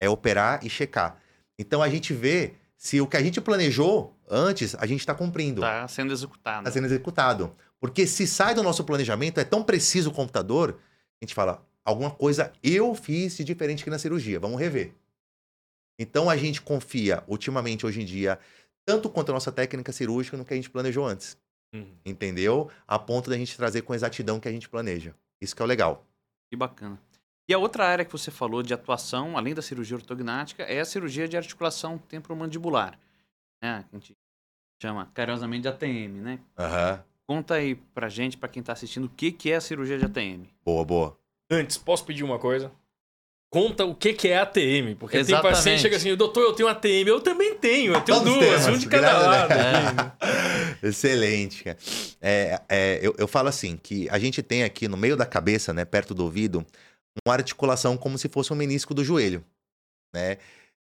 [0.00, 1.20] É operar e checar.
[1.58, 5.60] Então a gente vê se o que a gente planejou antes, a gente está cumprindo.
[5.62, 6.58] Está sendo executado.
[6.60, 7.56] Está sendo executado.
[7.80, 10.78] Porque se sai do nosso planejamento, é tão preciso o computador,
[11.20, 14.94] a gente fala, alguma coisa eu fiz de diferente que na cirurgia, vamos rever.
[15.98, 18.38] Então a gente confia, ultimamente, hoje em dia,
[18.86, 21.36] tanto quanto a nossa técnica cirúrgica no que a gente planejou antes.
[21.74, 21.96] Uhum.
[22.04, 22.70] Entendeu?
[22.86, 25.14] A ponto da gente trazer com exatidão que a gente planeja.
[25.40, 26.06] Isso que é o legal.
[26.50, 26.98] Que bacana.
[27.48, 30.84] E a outra área que você falou de atuação, além da cirurgia ortognática, é a
[30.84, 32.98] cirurgia de articulação temporomandibular.
[33.62, 33.84] Né?
[33.90, 34.14] A gente
[34.82, 36.40] chama carinhosamente de ATM, né?
[36.58, 36.92] Aham.
[36.92, 37.08] Uhum.
[37.28, 40.04] Conta aí pra gente, pra quem tá assistindo, o que, que é a cirurgia de
[40.06, 40.48] ATM.
[40.64, 41.18] Boa, boa.
[41.50, 42.72] Antes, posso pedir uma coisa?
[43.50, 44.94] Conta o que, que é ATM.
[44.98, 45.42] Porque Exatamente.
[45.42, 47.08] tem paciente que chega assim, doutor, eu tenho ATM.
[47.08, 49.48] Eu também tenho, eu tenho Todos duas, um de cada lado.
[49.50, 50.12] Né?
[50.82, 51.64] Excelente.
[52.20, 55.72] É, é, eu, eu falo assim, que a gente tem aqui no meio da cabeça,
[55.72, 56.64] né, perto do ouvido,
[57.26, 59.44] uma articulação como se fosse um menisco do joelho,
[60.14, 60.38] né?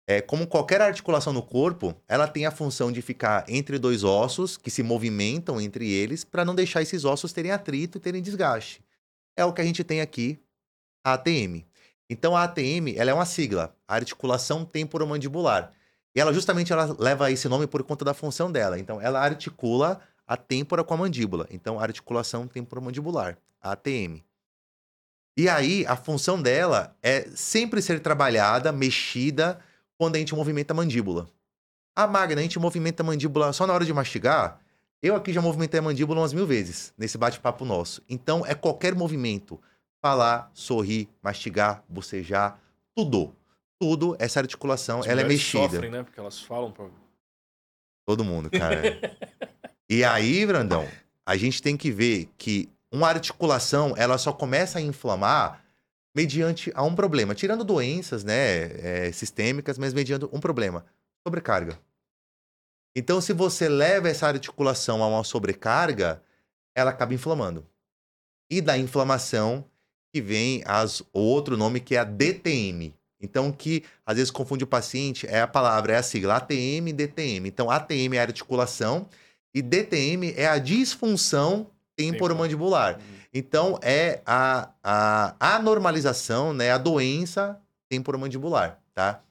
[0.09, 4.55] É, como qualquer articulação no corpo, ela tem a função de ficar entre dois ossos
[4.55, 8.81] que se movimentam entre eles para não deixar esses ossos terem atrito e terem desgaste.
[9.35, 10.39] É o que a gente tem aqui,
[11.05, 11.66] a ATM.
[12.09, 15.73] Então a ATM, ela é uma sigla, articulação temporomandibular.
[16.15, 18.79] E ela justamente ela leva esse nome por conta da função dela.
[18.79, 21.47] Então ela articula a têmpora com a mandíbula.
[21.51, 24.23] Então articulação temporomandibular, ATM.
[25.37, 29.59] E aí a função dela é sempre ser trabalhada, mexida
[29.97, 31.27] quando a gente movimenta a mandíbula.
[31.95, 34.59] A Magna, a gente movimenta a mandíbula só na hora de mastigar.
[35.01, 38.01] Eu aqui já movimentei a mandíbula umas mil vezes nesse bate-papo nosso.
[38.09, 39.59] Então, é qualquer movimento.
[40.01, 42.59] Falar, sorrir, mastigar, bocejar,
[42.95, 43.35] tudo.
[43.79, 45.69] Tudo, essa articulação, As ela é mexida.
[45.69, 46.03] sofrem, né?
[46.03, 46.87] Porque elas falam pra...
[48.05, 48.99] Todo mundo, cara.
[49.89, 50.87] e aí, Brandão,
[51.25, 55.63] a gente tem que ver que uma articulação, ela só começa a inflamar
[56.15, 60.83] mediante a um problema, tirando doenças né, é, sistêmicas, mas mediante um problema,
[61.23, 61.77] sobrecarga.
[62.95, 66.23] Então, se você leva essa articulação a uma sobrecarga,
[66.73, 67.67] ela acaba inflamando.
[68.49, 69.63] E da inflamação
[70.13, 72.93] que vem as, o outro nome que é a DTM.
[73.19, 76.89] Então, o que às vezes confunde o paciente é a palavra, é a sigla ATM
[76.89, 77.47] e DTM.
[77.47, 79.07] Então, ATM é a articulação
[79.53, 82.99] e DTM é a disfunção temporomandibular.
[83.33, 89.21] Então, é a, a anormalização, né, a doença temporomandibular, tá?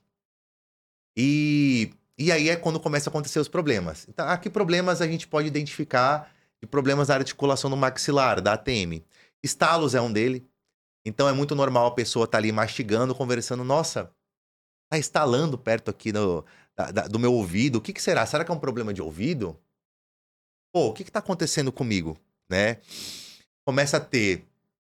[1.16, 4.06] E, e aí é quando começa a acontecer os problemas.
[4.08, 8.54] Então, a que problemas a gente pode identificar de problemas da articulação no maxilar, da
[8.54, 9.02] ATM?
[9.42, 10.44] Estalos é um dele.
[11.06, 13.62] Então é muito normal a pessoa estar tá ali mastigando, conversando.
[13.62, 14.10] Nossa,
[14.90, 16.44] tá estalando perto aqui no,
[16.76, 17.76] da, da, do meu ouvido.
[17.76, 18.26] O que, que, será?
[18.26, 19.56] Será que é um problema de ouvido?
[20.74, 22.18] Pô, o que, está acontecendo comigo?
[22.50, 22.78] Né?
[23.64, 24.44] Começa a ter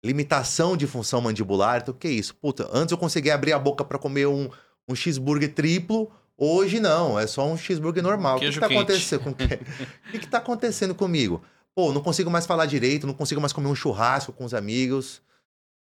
[0.04, 1.82] limitação de função mandibular.
[1.82, 2.34] Então, o que é isso?
[2.36, 4.50] Puta, antes eu conseguia abrir a boca para comer um,
[4.88, 6.10] um cheeseburger triplo.
[6.38, 8.39] Hoje não, é só um cheeseburger normal.
[8.39, 9.24] Queijo o que, que tá acontecendo?
[9.24, 9.32] Com...
[10.08, 11.43] o que, que tá acontecendo comigo?
[11.76, 15.22] Pô, não consigo mais falar direito, não consigo mais comer um churrasco com os amigos.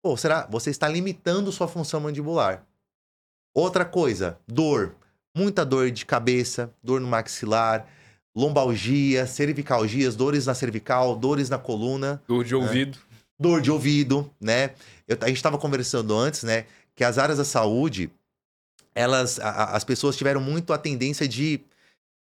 [0.01, 0.47] Pô, será?
[0.49, 2.65] Você está limitando sua função mandibular.
[3.53, 4.95] Outra coisa, dor.
[5.35, 7.87] Muita dor de cabeça, dor no maxilar,
[8.35, 12.21] lombalgia, cervicalgias, dores na cervical, dores na coluna.
[12.27, 12.59] Dor de né?
[12.59, 12.97] ouvido.
[13.39, 14.71] Dor de ouvido, né?
[15.07, 16.65] Eu, a gente estava conversando antes, né?
[16.95, 18.11] Que as áreas da saúde,
[18.95, 21.61] elas, a, as pessoas tiveram muito a tendência de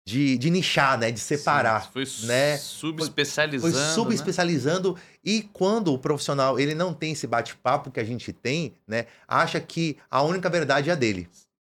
[0.04, 1.10] de, de nichar, né?
[1.10, 1.84] De separar.
[1.84, 2.56] Sim, foi né?
[2.58, 3.72] subespecializando.
[3.72, 4.94] Foi, foi subespecializando.
[4.94, 5.00] Né?
[5.24, 9.06] E quando o profissional ele não tem esse bate-papo que a gente tem, né?
[9.26, 11.28] Acha que a única verdade é a dele.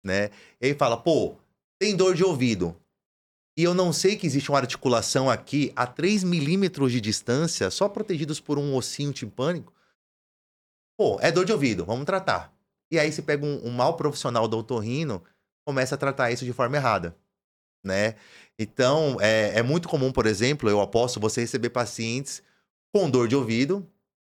[0.03, 0.29] Né?
[0.61, 1.35] E aí fala, pô,
[1.79, 2.75] tem dor de ouvido.
[3.57, 7.87] E eu não sei que existe uma articulação aqui a 3 milímetros de distância, só
[7.87, 9.71] protegidos por um ossinho timpânico.
[10.97, 12.51] Pô, é dor de ouvido, vamos tratar.
[12.91, 15.23] E aí você pega um, um mau profissional do otorrino,
[15.67, 17.15] começa a tratar isso de forma errada
[17.83, 18.15] né?
[18.57, 22.41] Então, é, é muito comum, por exemplo, eu aposto você receber pacientes
[22.93, 23.85] com dor de ouvido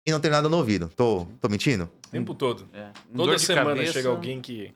[0.06, 0.88] e não ter nada no ouvido.
[0.96, 1.90] Tô, tô mentindo?
[2.06, 2.68] O tempo todo.
[2.72, 2.90] É.
[3.14, 4.72] Toda semana cabeça, chega alguém que.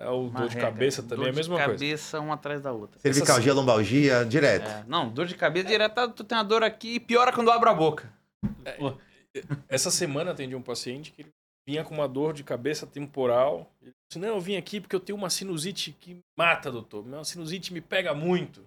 [0.00, 0.70] É o dor de regra.
[0.70, 1.68] cabeça também, é a mesma coisa.
[1.70, 3.00] Dor de cabeça, uma atrás da outra.
[3.00, 4.68] Cervicalgia, lombalgia, direto.
[4.68, 4.84] É.
[4.86, 7.74] Não, dor de cabeça direto, tu tem uma dor aqui e piora quando abre a
[7.74, 8.12] boca.
[8.64, 8.78] É,
[9.68, 11.26] essa semana atendi um paciente que
[11.68, 13.70] vinha com uma dor de cabeça temporal.
[13.82, 17.04] Ele disse, não, eu vim aqui porque eu tenho uma sinusite que mata, doutor.
[17.04, 18.64] Minha sinusite me pega muito.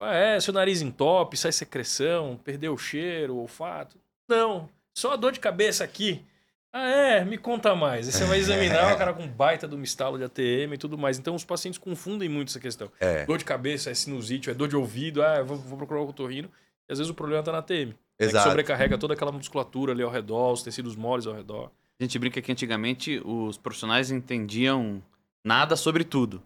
[0.00, 3.98] Ah, é, seu nariz entope, sai secreção, perdeu o cheiro, o olfato.
[4.28, 6.24] Não, só a dor de cabeça aqui.
[6.72, 7.24] Ah, é?
[7.24, 8.06] Me conta mais.
[8.06, 11.18] Aí você vai examinar o cara com baita do estalo de ATM e tudo mais.
[11.18, 12.92] Então os pacientes confundem muito essa questão.
[13.00, 13.24] É.
[13.24, 16.48] Dor de cabeça, é sinusite, é dor de ouvido, ah, vou, vou procurar o otorrino.
[16.88, 17.92] E às vezes o problema está na ATM.
[18.20, 18.36] Exato.
[18.36, 21.72] É que sobrecarrega toda aquela musculatura ali ao redor, os tecidos moles ao redor.
[21.98, 25.02] A gente brinca que antigamente os profissionais entendiam
[25.44, 26.42] nada sobre tudo.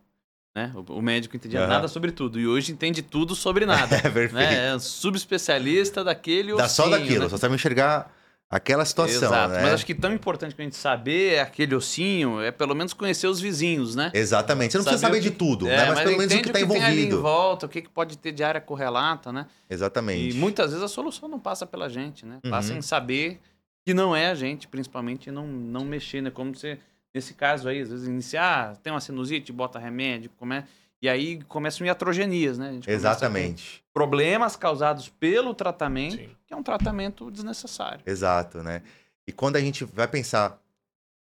[0.54, 0.72] Né?
[0.88, 1.68] O médico entendia uhum.
[1.68, 2.38] nada sobre tudo.
[2.38, 3.96] E hoje entende tudo sobre nada.
[3.96, 4.34] é perfeito.
[4.34, 4.68] Né?
[4.68, 7.28] É um subespecialista daquele Dá só daquilo, né?
[7.28, 8.12] só sabe enxergar
[8.50, 9.28] aquela situação.
[9.28, 9.54] Exato.
[9.54, 9.62] Né?
[9.62, 12.92] Mas acho que tão importante que a gente saber é aquele ossinho é pelo menos
[12.92, 14.10] conhecer os vizinhos, né?
[14.12, 14.72] Exatamente.
[14.72, 15.30] Você não precisa saber que...
[15.30, 15.86] de tudo, é, né?
[15.86, 16.84] mas, mas pelo menos o que está envolvido.
[16.84, 19.46] Tem ali em volta, o que pode ter de área correlata, né?
[19.68, 20.36] Exatamente.
[20.36, 22.40] E muitas vezes a solução não passa pela gente, né?
[22.50, 22.78] Passa uhum.
[22.78, 23.40] em saber
[23.84, 26.30] que não é a gente, principalmente, não, não mexer, né?
[26.30, 26.78] Como você,
[27.14, 30.64] nesse caso aí, às vezes iniciar, ah, tem uma sinusite, bota remédio, come...
[31.00, 32.78] e aí começam iatrogenias, né?
[32.86, 33.82] Exatamente.
[33.92, 36.36] Problemas causados pelo tratamento, Sim.
[36.46, 38.02] que é um tratamento desnecessário.
[38.06, 38.82] Exato, né?
[39.26, 40.60] E quando a gente vai pensar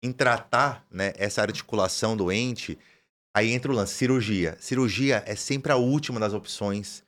[0.03, 2.79] em tratar né, essa articulação doente,
[3.35, 4.57] aí entra o lance, cirurgia.
[4.59, 7.05] Cirurgia é sempre a última das opções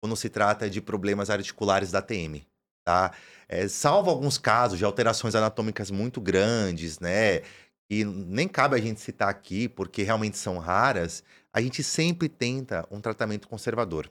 [0.00, 2.44] quando se trata de problemas articulares da TM,
[2.84, 3.12] tá?
[3.52, 7.42] É, salvo alguns casos de alterações anatômicas muito grandes, né?
[7.90, 12.88] E nem cabe a gente citar aqui, porque realmente são raras, a gente sempre tenta
[12.90, 14.10] um tratamento conservador.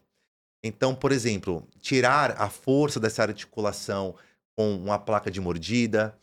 [0.63, 4.13] Então, por exemplo, tirar a força dessa articulação
[4.55, 6.15] com uma placa de mordida,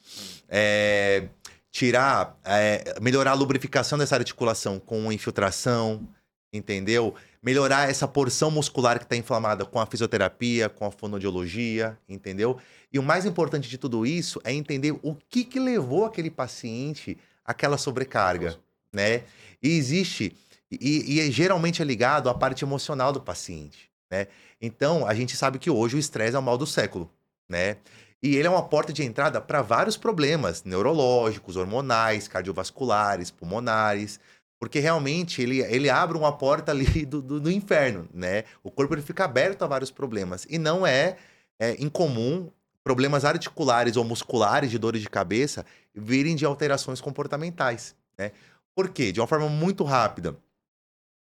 [0.49, 1.29] é,
[1.73, 6.07] tirar, é, melhorar a lubrificação dessa articulação com infiltração,
[6.53, 7.17] entendeu?
[7.43, 12.61] Melhorar essa porção muscular que está inflamada com a fisioterapia, com a fonoaudiologia, entendeu?
[12.93, 17.19] E o mais importante de tudo isso é entender o que, que levou aquele paciente
[17.45, 18.59] àquela sobrecarga,
[18.93, 19.25] né?
[19.63, 20.35] E existe,
[20.71, 24.27] e, e é, geralmente é ligado à parte emocional do paciente, né?
[24.61, 27.11] Então, a gente sabe que hoje o estresse é o mal do século,
[27.49, 27.77] né?
[28.23, 34.19] E ele é uma porta de entrada para vários problemas neurológicos, hormonais, cardiovasculares, pulmonares,
[34.59, 38.45] porque realmente ele, ele abre uma porta ali do, do, do inferno, né?
[38.63, 40.47] O corpo ele fica aberto a vários problemas.
[40.51, 41.17] E não é,
[41.61, 42.51] é incomum
[42.89, 48.33] problemas articulares ou musculares de dores de cabeça virem de alterações comportamentais, né?
[48.75, 49.13] Por quê?
[49.13, 50.35] De uma forma muito rápida.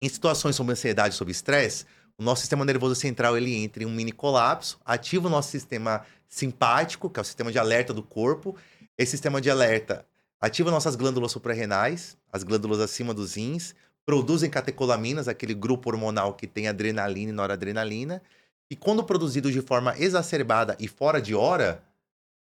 [0.01, 1.83] Em situações sob ansiedade, sob estresse,
[2.17, 6.05] o nosso sistema nervoso central ele entra em um mini colapso, ativa o nosso sistema
[6.29, 8.55] simpático, que é o sistema de alerta do corpo.
[8.97, 10.05] Esse sistema de alerta
[10.39, 16.47] ativa nossas glândulas suprarrenais, as glândulas acima dos rins, produzem catecolaminas, aquele grupo hormonal que
[16.47, 18.21] tem adrenalina e noradrenalina,
[18.69, 21.83] e quando produzido de forma exacerbada e fora de hora,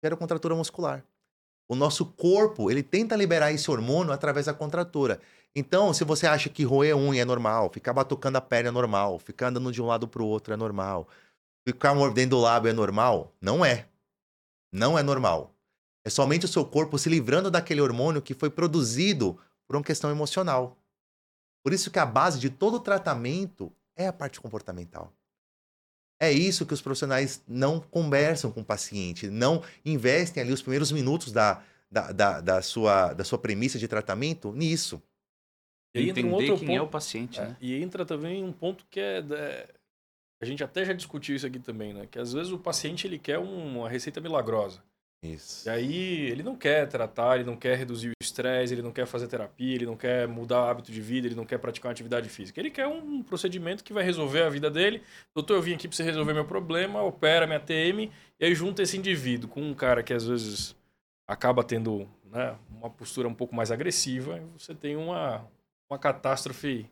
[0.03, 1.05] gera contratura muscular.
[1.69, 5.21] O nosso corpo, ele tenta liberar esse hormônio através da contratura.
[5.55, 9.19] Então, se você acha que roer unha é normal, ficar batucando a perna é normal,
[9.19, 11.09] ficar andando de um lado para o outro é normal,
[11.67, 13.89] ficar mordendo o lábio é normal, não é.
[14.73, 15.53] Não é normal.
[16.05, 20.11] É somente o seu corpo se livrando daquele hormônio que foi produzido por uma questão
[20.11, 20.77] emocional.
[21.65, 25.13] Por isso que a base de todo tratamento é a parte comportamental.
[26.19, 30.91] É isso que os profissionais não conversam com o paciente, não investem ali os primeiros
[30.91, 35.03] minutos da, da, da, da sua, da sua premissa de tratamento nisso.
[35.95, 37.57] E Entender um outro quem ponto, é o paciente, é, né?
[37.61, 39.69] E entra também um ponto que é, é,
[40.41, 42.07] A gente até já discutiu isso aqui também, né?
[42.11, 44.83] Que às vezes o paciente ele quer uma receita milagrosa.
[45.23, 45.69] Isso.
[45.69, 49.07] E aí ele não quer tratar, ele não quer reduzir o estresse, ele não quer
[49.07, 51.93] fazer terapia, ele não quer mudar o hábito de vida, ele não quer praticar uma
[51.93, 52.61] atividade física.
[52.61, 55.03] Ele quer um procedimento que vai resolver a vida dele.
[55.35, 58.83] Doutor, eu vim aqui para você resolver meu problema, opera minha TM, e aí junta
[58.83, 60.77] esse indivíduo com um cara que às vezes
[61.27, 65.45] acaba tendo né, uma postura um pouco mais agressiva, e você tem uma,
[65.91, 66.87] uma catástrofe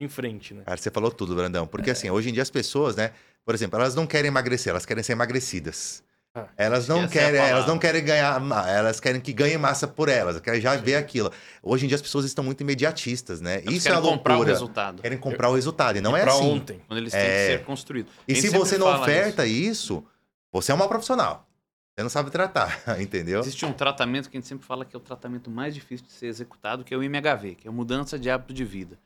[0.00, 0.64] em frente, né?
[0.64, 1.66] Cara, você falou tudo, Brandão.
[1.66, 1.92] Porque é.
[1.92, 3.12] assim, hoje em dia as pessoas, né,
[3.44, 6.04] por exemplo, elas não querem emagrecer, elas querem ser emagrecidas.
[6.36, 10.08] Ah, elas não querem, é elas não querem ganhar, elas querem que ganhe massa por
[10.08, 11.30] elas, querem já ver aquilo.
[11.62, 13.60] Hoje em dia as pessoas estão muito imediatistas, né?
[13.60, 14.16] Elas Isso é loucura.
[14.16, 15.02] comprar o resultado.
[15.02, 16.50] Querem comprar o resultado e não e é assim.
[16.50, 17.24] ontem, quando eles têm é...
[17.24, 18.12] que ser construídos.
[18.26, 19.70] E se você não oferta isso.
[19.70, 20.04] isso,
[20.52, 21.46] você é uma profissional.
[21.94, 23.38] Você não sabe tratar, entendeu?
[23.38, 26.12] Existe um tratamento que a gente sempre fala que é o tratamento mais difícil de
[26.12, 28.98] ser executado, que é o MHV, que é a mudança de hábito de vida.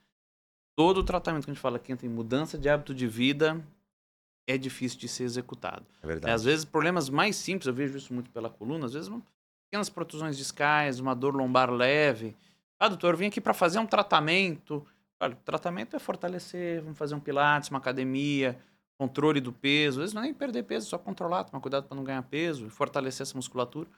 [0.74, 3.62] Todo o tratamento que a gente fala aqui tem mudança de hábito de vida,
[4.48, 5.84] é difícil de ser executado.
[6.02, 6.34] É verdade.
[6.34, 9.10] Às vezes, problemas mais simples, eu vejo isso muito pela coluna, às vezes,
[9.66, 12.34] pequenas protusões discais, uma dor lombar leve.
[12.80, 14.84] Ah, doutor, eu vim aqui para fazer um tratamento.
[15.20, 18.58] Olha, o tratamento é fortalecer, vamos fazer um pilates, uma academia,
[18.96, 19.98] controle do peso.
[19.98, 22.66] Às vezes não é nem perder peso, só controlar, tomar cuidado para não ganhar peso
[22.66, 23.88] e fortalecer essa musculatura.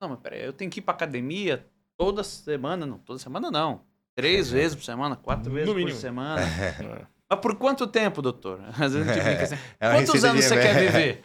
[0.00, 2.86] Não, mas peraí, eu tenho que ir para academia toda semana?
[2.86, 3.82] Não, toda semana não.
[4.14, 6.42] Três vezes por semana, quatro vezes por semana.
[7.30, 8.60] Mas por quanto tempo, doutor?
[8.80, 9.56] Às vezes a gente fica assim.
[9.78, 11.22] É quantos anos você quer viver?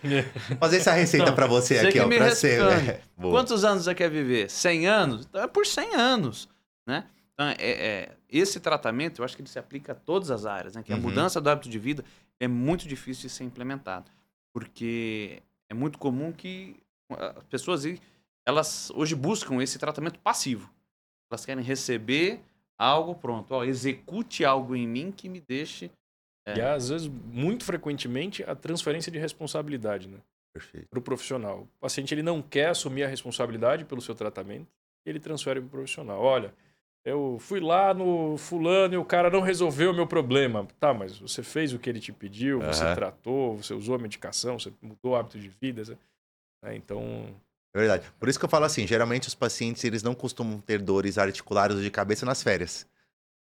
[0.60, 2.64] Fazer essa receita para você aqui, ó, para ser.
[2.64, 3.00] Né?
[3.18, 4.50] Quantos anos você quer viver?
[4.50, 5.26] 100 anos?
[5.26, 6.50] Então é por 100 anos,
[6.86, 7.06] né?
[7.34, 10.76] Então, é, é, esse tratamento, eu acho que ele se aplica a todas as áreas,
[10.76, 10.84] né?
[10.84, 11.00] Que uhum.
[11.00, 12.04] a mudança do hábito de vida
[12.40, 14.12] é muito difícil de ser implementado.
[14.52, 16.76] Porque é muito comum que
[17.10, 17.86] as pessoas,
[18.46, 20.70] elas hoje buscam esse tratamento passivo.
[21.32, 22.40] Elas querem receber
[22.78, 23.54] algo pronto.
[23.54, 25.92] Ó, execute algo em mim que me deixe.
[26.46, 26.58] É...
[26.58, 30.18] E às vezes, muito frequentemente, a transferência de responsabilidade, né?
[30.54, 30.88] Perfeito.
[30.88, 31.62] Para o profissional.
[31.62, 34.68] O paciente ele não quer assumir a responsabilidade pelo seu tratamento,
[35.06, 36.22] ele transfere para o profissional.
[36.22, 36.54] Olha,
[37.06, 40.68] eu fui lá no fulano e o cara não resolveu o meu problema.
[40.80, 42.68] Tá, mas você fez o que ele te pediu, uhum.
[42.68, 45.84] você tratou, você usou a medicação, você mudou o hábito de vida.
[46.64, 46.76] Né?
[46.76, 47.28] Então,
[47.74, 48.06] é verdade.
[48.20, 51.76] Por isso que eu falo assim, geralmente os pacientes eles não costumam ter dores articulares
[51.76, 52.86] ou de cabeça nas férias.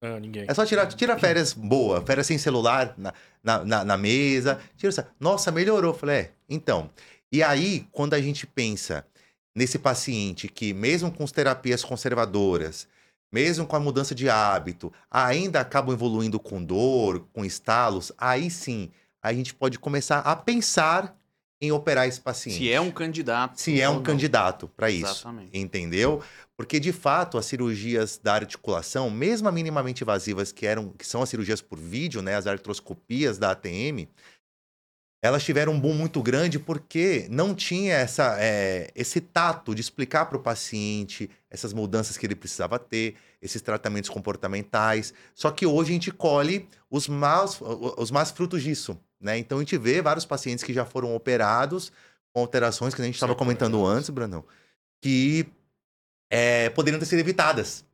[0.02, 0.46] Ah, ninguém.
[0.48, 4.60] É só tirar, tira férias boa, férias sem celular na, na, na, na mesa.
[4.76, 5.94] Tira, nossa, melhorou.
[5.94, 6.90] Falei, é, então.
[7.30, 9.06] E aí, quando a gente pensa
[9.54, 12.88] nesse paciente que, mesmo com as terapias conservadoras,
[13.32, 18.90] mesmo com a mudança de hábito, ainda acabam evoluindo com dor, com estalos, aí sim,
[19.22, 21.16] a gente pode começar a pensar
[21.62, 22.58] em operar esse paciente.
[22.58, 23.60] Se é um candidato.
[23.60, 24.02] Se é um não.
[24.02, 25.06] candidato para isso.
[25.06, 25.56] Exatamente.
[25.56, 26.20] Entendeu?
[26.56, 31.28] Porque, de fato, as cirurgias da articulação, mesmo minimamente invasivas, que, eram, que são as
[31.28, 34.08] cirurgias por vídeo, né, as artroscopias da ATM,
[35.24, 40.26] elas tiveram um boom muito grande porque não tinha essa, é, esse tato de explicar
[40.26, 45.14] para o paciente essas mudanças que ele precisava ter, esses tratamentos comportamentais.
[45.32, 48.98] Só que hoje a gente colhe os maus, os maus frutos disso.
[49.22, 49.38] Né?
[49.38, 51.92] Então a gente vê vários pacientes que já foram operados
[52.32, 54.44] com alterações que a gente estava comentando antes, Brandão,
[55.00, 55.46] que
[56.28, 57.84] é, poderiam ter sido evitadas.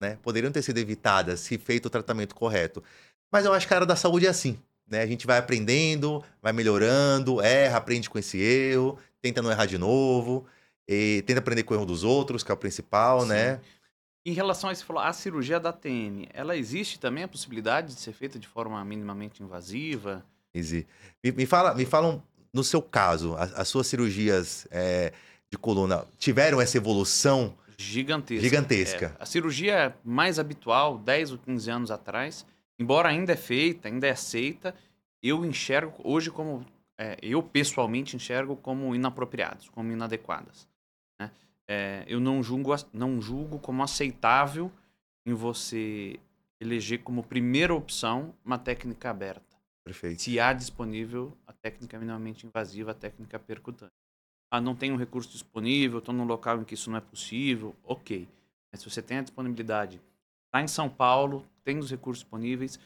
[0.00, 0.18] Né?
[0.22, 2.82] Poderiam ter sido evitadas se feito o tratamento correto.
[3.30, 4.58] Mas eu acho que a área da saúde é assim.
[4.88, 5.02] Né?
[5.02, 9.78] A gente vai aprendendo, vai melhorando, erra, aprende com esse erro, tenta não errar de
[9.78, 10.46] novo,
[10.88, 13.28] e tenta aprender com o erro dos outros, que é o principal, Sim.
[13.28, 13.60] né?
[14.24, 18.00] Em relação a isso, falou, a cirurgia da TN, ela existe também a possibilidade de
[18.00, 20.24] ser feita de forma minimamente invasiva?
[20.54, 20.86] Easy.
[21.22, 22.22] Me, me, fala, me falam,
[22.52, 25.12] no seu caso, as, as suas cirurgias é,
[25.50, 28.42] de coluna tiveram essa evolução gigantesca.
[28.42, 29.16] Gigantesca.
[29.18, 32.46] É, a cirurgia mais habitual, 10 ou 15 anos atrás,
[32.78, 34.74] embora ainda é feita, ainda é aceita,
[35.22, 36.64] eu enxergo hoje como.
[36.98, 40.68] É, eu pessoalmente enxergo como inapropriadas, como inadequadas.
[41.18, 41.30] Né?
[41.72, 44.70] é, eu não julgo, não julgo como aceitável
[45.24, 46.18] em você
[46.60, 49.51] eleger como primeira opção uma técnica aberta.
[49.84, 50.22] Perfeito.
[50.22, 53.92] Se há disponível a técnica minimamente invasiva, a técnica percutânea.
[54.50, 57.74] Ah, não tem um recurso disponível, estou num local em que isso não é possível,
[57.82, 58.28] ok.
[58.70, 60.00] Mas se você tem a disponibilidade,
[60.46, 62.78] está em São Paulo, tem os recursos disponíveis,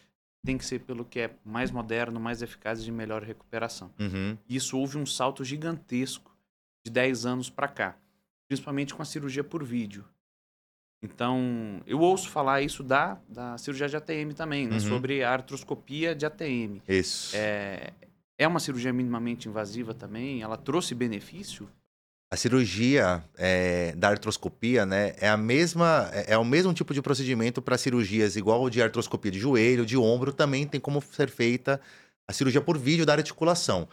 [0.45, 3.93] tem que ser pelo que é mais moderno, mais eficaz e de melhor recuperação.
[3.99, 4.39] Uhum.
[4.49, 6.35] Isso houve um salto gigantesco
[6.85, 7.99] de 10 anos para cá,
[8.47, 10.05] principalmente com a cirurgia por vídeo.
[11.03, 14.75] Então, eu ouço falar isso da, da cirurgia de ATM também, né?
[14.75, 14.81] Uhum.
[14.81, 16.81] sobre a artroscopia de ATM.
[16.89, 17.37] Isso.
[17.37, 17.93] É,
[18.39, 20.43] é uma cirurgia minimamente invasiva também?
[20.43, 21.69] Ela trouxe benefício?
[22.29, 27.01] A cirurgia é, da artroscopia, né, é a mesma, é, é o mesmo tipo de
[27.01, 31.81] procedimento para cirurgias igual de artroscopia de joelho, de ombro, também tem como ser feita
[32.29, 33.89] a cirurgia por vídeo da articulação.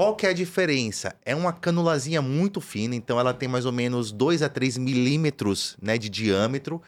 [0.00, 1.16] Qual que é a diferença?
[1.24, 5.76] É uma canulazinha muito fina, então ela tem mais ou menos 2 a 3 milímetros
[5.82, 6.80] né, de diâmetro,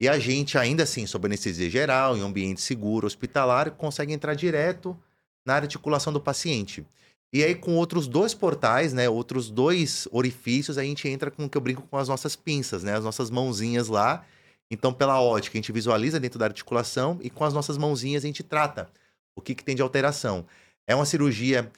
[0.00, 4.96] e a gente, ainda assim, sob anestesia geral, em ambiente seguro, hospitalar, consegue entrar direto
[5.44, 6.86] na articulação do paciente.
[7.32, 9.08] E aí, com outros dois portais, né?
[9.08, 12.84] Outros dois orifícios, a gente entra com o que eu brinco com as nossas pinças,
[12.84, 12.96] né?
[12.96, 14.24] As nossas mãozinhas lá.
[14.70, 18.26] Então, pela ótica, a gente visualiza dentro da articulação e com as nossas mãozinhas a
[18.26, 18.88] gente trata
[19.36, 20.46] o que, que tem de alteração.
[20.86, 21.70] É uma cirurgia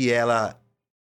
[0.00, 0.58] que ela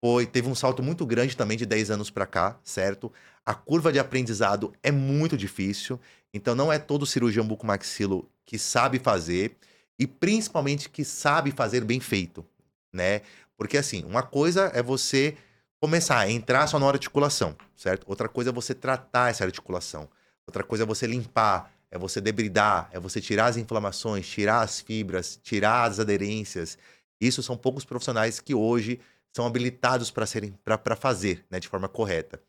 [0.03, 3.13] foi, teve um salto muito grande também de 10 anos para cá, certo?
[3.45, 5.99] A curva de aprendizado é muito difícil,
[6.33, 9.55] então não é todo cirurgião bucomaxilo que sabe fazer
[9.99, 12.43] e principalmente que sabe fazer bem feito,
[12.91, 13.21] né?
[13.55, 15.37] Porque assim, uma coisa é você
[15.79, 18.05] começar a entrar só na articulação, certo?
[18.07, 20.09] Outra coisa é você tratar essa articulação.
[20.47, 24.79] Outra coisa é você limpar, é você debridar, é você tirar as inflamações, tirar as
[24.79, 26.75] fibras, tirar as aderências.
[27.19, 28.99] Isso são poucos profissionais que hoje
[29.35, 32.41] são habilitados para serem para fazer, né, de forma correta.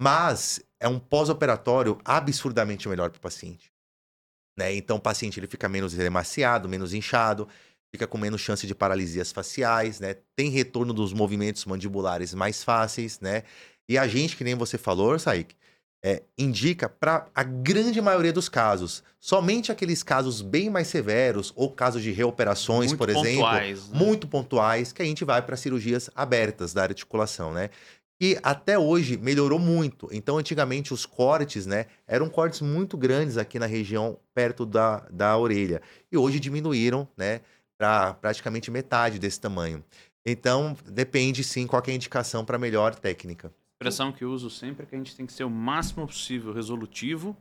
[0.00, 3.72] Mas é um pós-operatório absurdamente melhor para o paciente.
[4.56, 4.74] Né?
[4.74, 7.48] Então o paciente ele fica menos emaciado, menos inchado,
[7.90, 10.16] fica com menos chance de paralisias faciais, né?
[10.34, 13.42] Tem retorno dos movimentos mandibulares mais fáceis, né?
[13.88, 15.54] E a gente, que nem você falou, Saik,
[16.06, 19.02] é, indica para a grande maioria dos casos.
[19.18, 23.98] Somente aqueles casos bem mais severos ou casos de reoperações, Muito por exemplo, pontuais, né?
[23.98, 27.70] muito pontuais, que a gente vai para cirurgias abertas da articulação, né?
[28.20, 30.08] E até hoje melhorou muito.
[30.12, 35.36] Então, antigamente, os cortes, né, eram cortes muito grandes aqui na região perto da, da
[35.36, 35.82] orelha.
[36.10, 37.40] E hoje diminuíram, né,
[37.76, 39.84] para praticamente metade desse tamanho.
[40.24, 43.52] Então, depende sim qual é a indicação para melhor técnica.
[43.76, 46.50] Expressão que eu uso sempre é que a gente tem que ser o máximo possível
[46.50, 47.36] resolutivo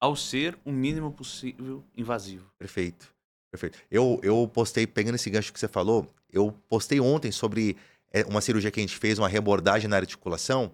[0.00, 2.50] ao ser o mínimo possível invasivo.
[2.58, 3.14] Perfeito.
[3.50, 3.78] Perfeito.
[3.88, 7.76] Eu, eu postei, pegando esse gancho que você falou, eu postei ontem sobre
[8.12, 10.72] é, uma cirurgia que a gente fez, uma rebordagem na articulação,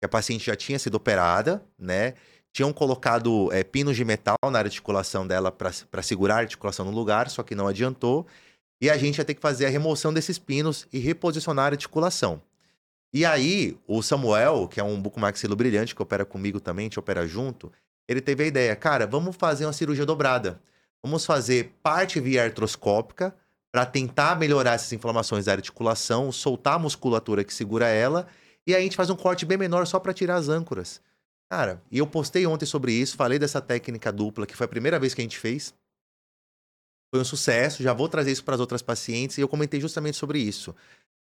[0.00, 2.14] que a paciente já tinha sido operada, né?
[2.52, 7.30] Tinham colocado é, pinos de metal na articulação dela para segurar a articulação no lugar,
[7.30, 8.26] só que não adiantou.
[8.80, 12.42] E a gente ia ter que fazer a remoção desses pinos e reposicionar a articulação.
[13.12, 16.98] E aí, o Samuel, que é um bucomaxilo brilhante, que opera comigo também, a gente
[16.98, 17.72] opera junto,
[18.06, 20.60] ele teve a ideia, cara, vamos fazer uma cirurgia dobrada.
[21.02, 23.34] Vamos fazer parte via artroscópica
[23.70, 28.26] para tentar melhorar essas inflamações da articulação, soltar a musculatura que segura ela,
[28.66, 31.00] e aí a gente faz um corte bem menor só para tirar as âncoras.
[31.50, 34.98] Cara, e eu postei ontem sobre isso, falei dessa técnica dupla, que foi a primeira
[34.98, 35.72] vez que a gente fez.
[37.10, 40.16] Foi um sucesso, já vou trazer isso para as outras pacientes, e eu comentei justamente
[40.16, 40.74] sobre isso.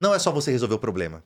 [0.02, 1.24] Não é só você resolver o problema,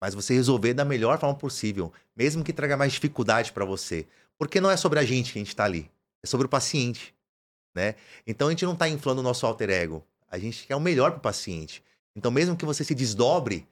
[0.00, 4.06] mas você resolver da melhor forma possível, mesmo que traga mais dificuldade para você.
[4.36, 5.90] Porque não é sobre a gente que a gente está ali,
[6.22, 7.14] é sobre o paciente,
[7.74, 7.94] né?
[8.26, 11.10] Então a gente não está inflando o nosso alter ego, a gente quer o melhor
[11.10, 11.82] para o paciente.
[12.14, 13.66] Então mesmo que você se desdobre,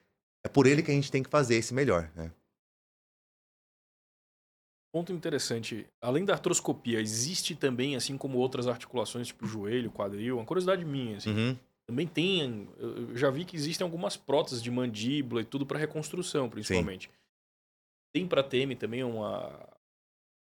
[0.44, 2.30] é por ele que a gente tem que fazer esse melhor, né?
[4.92, 5.86] Ponto interessante.
[6.00, 11.18] Além da artroscopia, existe também, assim como outras articulações, tipo joelho, quadril, uma curiosidade minha,
[11.18, 11.30] assim.
[11.30, 11.58] Uhum.
[11.86, 12.68] Também tem.
[12.78, 17.08] Eu já vi que existem algumas próteses de mandíbula e tudo para reconstrução, principalmente.
[18.12, 19.52] Tem para TM também uma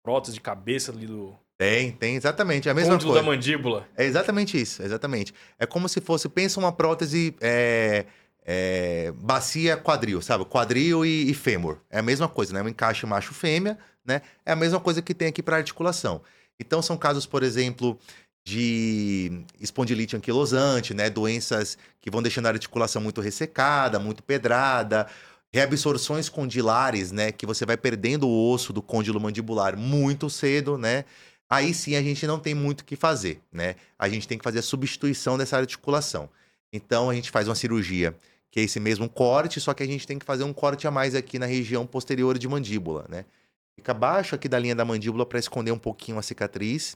[0.03, 2.67] prótese de cabeça ali do Tem, tem, exatamente.
[2.67, 3.25] É a mesma côndilo coisa.
[3.25, 3.87] da mandíbula.
[3.97, 5.33] É exatamente isso, exatamente.
[5.57, 8.05] É como se fosse, pensa uma prótese é,
[8.45, 10.45] é, bacia quadril, sabe?
[10.45, 11.79] Quadril e, e fêmur.
[11.89, 12.61] É a mesma coisa, né?
[12.61, 14.21] Um encaixe macho-fêmea, né?
[14.45, 16.21] É a mesma coisa que tem aqui para articulação.
[16.59, 17.97] Então são casos, por exemplo,
[18.45, 21.09] de espondilite anquilosante, né?
[21.09, 25.07] Doenças que vão deixando a articulação muito ressecada, muito pedrada.
[25.51, 27.31] Reabsorções condilares, né?
[27.31, 31.05] Que você vai perdendo o osso do côndilo mandibular muito cedo, né?
[31.49, 33.75] Aí sim a gente não tem muito o que fazer, né?
[33.97, 36.29] A gente tem que fazer a substituição dessa articulação.
[36.71, 38.15] Então a gente faz uma cirurgia
[38.53, 40.91] que é esse mesmo corte, só que a gente tem que fazer um corte a
[40.91, 43.25] mais aqui na região posterior de mandíbula, né?
[43.75, 46.95] Fica abaixo aqui da linha da mandíbula para esconder um pouquinho a cicatriz.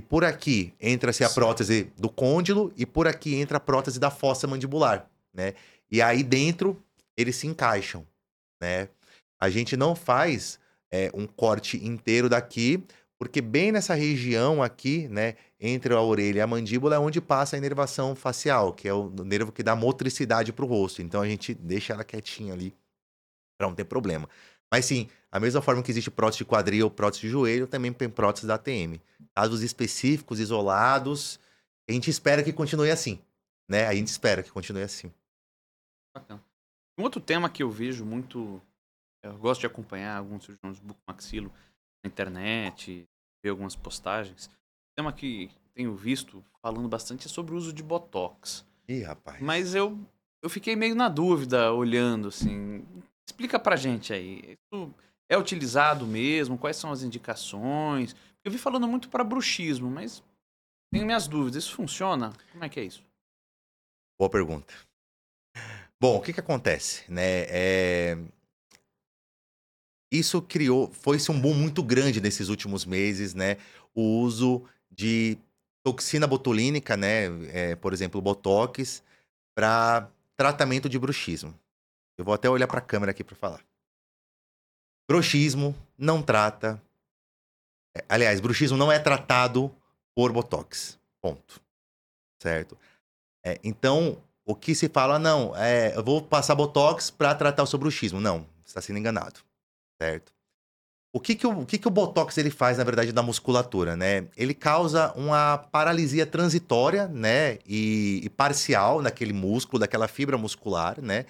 [0.00, 4.10] E por aqui entra-se a prótese do côndilo e por aqui entra a prótese da
[4.10, 5.52] fossa mandibular, né?
[5.90, 6.82] E aí dentro
[7.14, 8.06] eles se encaixam,
[8.58, 8.88] né?
[9.38, 10.58] A gente não faz
[10.90, 12.82] é, um corte inteiro daqui,
[13.18, 17.54] porque bem nessa região aqui, né, entre a orelha e a mandíbula é onde passa
[17.54, 21.02] a inervação facial, que é o nervo que dá motricidade para o rosto.
[21.02, 22.74] Então a gente deixa ela quietinha ali
[23.58, 24.26] para não ter problema.
[24.70, 28.08] Mas sim, a mesma forma que existe prótese de quadril, prótese de joelho, também tem
[28.08, 29.00] prótese da ATM.
[29.34, 31.40] Casos específicos, isolados,
[31.88, 33.20] a gente espera que continue assim,
[33.68, 33.86] né?
[33.86, 35.12] A gente espera que continue assim.
[36.14, 36.42] Bacana.
[36.96, 38.60] Um outro tema que eu vejo muito.
[39.22, 41.52] Eu gosto de acompanhar alguns cirurgiões bucomaxilo
[42.02, 43.08] na internet,
[43.42, 44.46] ver algumas postagens.
[44.46, 48.64] Um tema que tenho visto falando bastante é sobre o uso de botox.
[48.88, 49.40] Ih, rapaz.
[49.40, 49.98] Mas eu,
[50.42, 52.84] eu fiquei meio na dúvida olhando assim.
[53.30, 54.56] Explica pra gente aí.
[54.72, 54.92] Isso
[55.30, 56.58] é utilizado mesmo?
[56.58, 58.16] Quais são as indicações?
[58.44, 60.20] Eu vi falando muito para bruxismo, mas
[60.92, 61.62] tenho minhas dúvidas.
[61.62, 62.32] Isso funciona?
[62.50, 63.04] Como é que é isso?
[64.18, 64.74] Boa pergunta.
[66.00, 67.44] Bom, o que que acontece, né?
[67.48, 68.18] É,
[70.12, 73.58] Isso criou, foi-se um boom muito grande nesses últimos meses, né?
[73.94, 75.38] O uso de
[75.84, 77.26] toxina botulínica, né?
[77.52, 79.04] É, por exemplo, botox,
[79.54, 81.54] para tratamento de bruxismo.
[82.20, 83.64] Eu vou até olhar para a câmera aqui para falar.
[85.08, 86.80] Bruxismo não trata.
[87.96, 89.74] é, Aliás, bruxismo não é tratado
[90.14, 90.98] por botox.
[91.22, 91.62] Ponto.
[92.42, 92.76] Certo?
[93.44, 97.66] É, então, o que se fala, não, é, eu vou passar botox para tratar o
[97.66, 98.20] seu bruxismo.
[98.20, 99.40] Não, você está sendo enganado.
[100.00, 100.30] Certo?
[101.12, 103.96] O que que o, o que que o botox ele faz, na verdade, da musculatura,
[103.96, 104.28] né?
[104.36, 107.58] Ele causa uma paralisia transitória, né?
[107.66, 111.24] E, e parcial naquele músculo, daquela fibra muscular, né?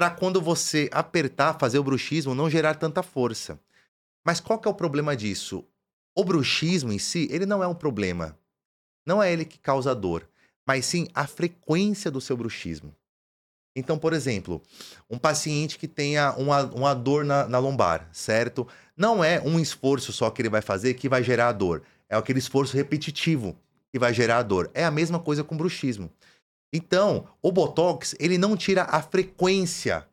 [0.00, 3.60] Para quando você apertar, fazer o bruxismo, não gerar tanta força.
[4.24, 5.62] Mas qual que é o problema disso?
[6.16, 8.34] O bruxismo em si, ele não é um problema.
[9.04, 10.26] Não é ele que causa dor,
[10.66, 12.96] mas sim a frequência do seu bruxismo.
[13.76, 14.62] Então, por exemplo,
[15.10, 18.66] um paciente que tenha uma, uma dor na, na lombar, certo?
[18.96, 21.82] Não é um esforço só que ele vai fazer que vai gerar a dor.
[22.08, 23.54] É aquele esforço repetitivo
[23.92, 24.70] que vai gerar a dor.
[24.72, 26.10] É a mesma coisa com bruxismo.
[26.72, 30.06] Então, o Botox, ele não tira a frequência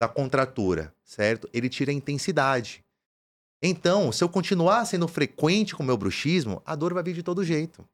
[0.00, 1.48] da contratura, certo?
[1.52, 2.84] Ele tira a intensidade.
[3.62, 7.22] Então, se eu continuar sendo frequente com o meu bruxismo, a dor vai vir de
[7.22, 7.84] todo jeito.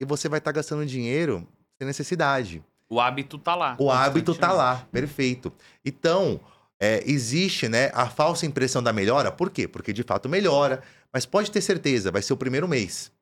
[0.00, 1.46] E você vai estar gastando dinheiro
[1.76, 2.64] sem necessidade.
[2.88, 3.76] O hábito tá lá.
[3.78, 5.52] O hábito tá lá, perfeito.
[5.84, 6.40] Então,
[6.80, 9.30] é, existe né, a falsa impressão da melhora.
[9.30, 9.68] Por quê?
[9.68, 10.82] Porque de fato melhora.
[11.12, 13.12] Mas pode ter certeza, vai ser o primeiro mês.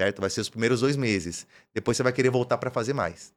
[0.00, 0.20] Certo?
[0.20, 1.46] Vai ser os primeiros dois meses.
[1.74, 3.32] Depois você vai querer voltar para fazer mais.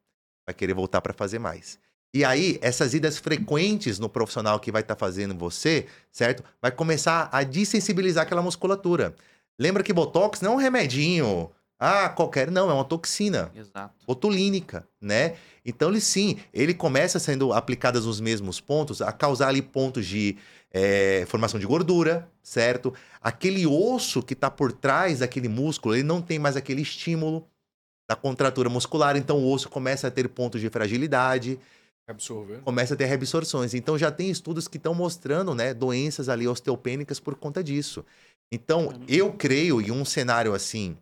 [0.47, 1.79] Vai querer voltar para fazer mais.
[2.13, 6.43] E aí, essas idas frequentes no profissional que vai estar fazendo você, certo?
[6.61, 9.13] Vai começar a desensibilizar aquela musculatura.
[9.59, 11.51] Lembra que Botox não é um remedinho.
[11.77, 12.49] Ah, qualquer.
[12.49, 14.05] Não, é uma toxina Exato.
[14.07, 15.35] botulínica, né?
[15.65, 20.37] Então, ele sim, ele começa sendo aplicadas nos mesmos pontos, a causar ali pontos de
[20.77, 22.93] eh, formação de gordura, certo?
[23.21, 27.47] Aquele osso que está por trás daquele músculo, ele não tem mais aquele estímulo
[28.09, 31.57] da contratura muscular, então o osso começa a ter pontos de fragilidade,
[32.05, 32.59] Absorver.
[32.59, 33.73] começa a ter reabsorções.
[33.73, 38.05] Então já tem estudos que estão mostrando, né, doenças ali osteopênicas por conta disso.
[38.51, 40.97] Então, eu creio em um cenário assim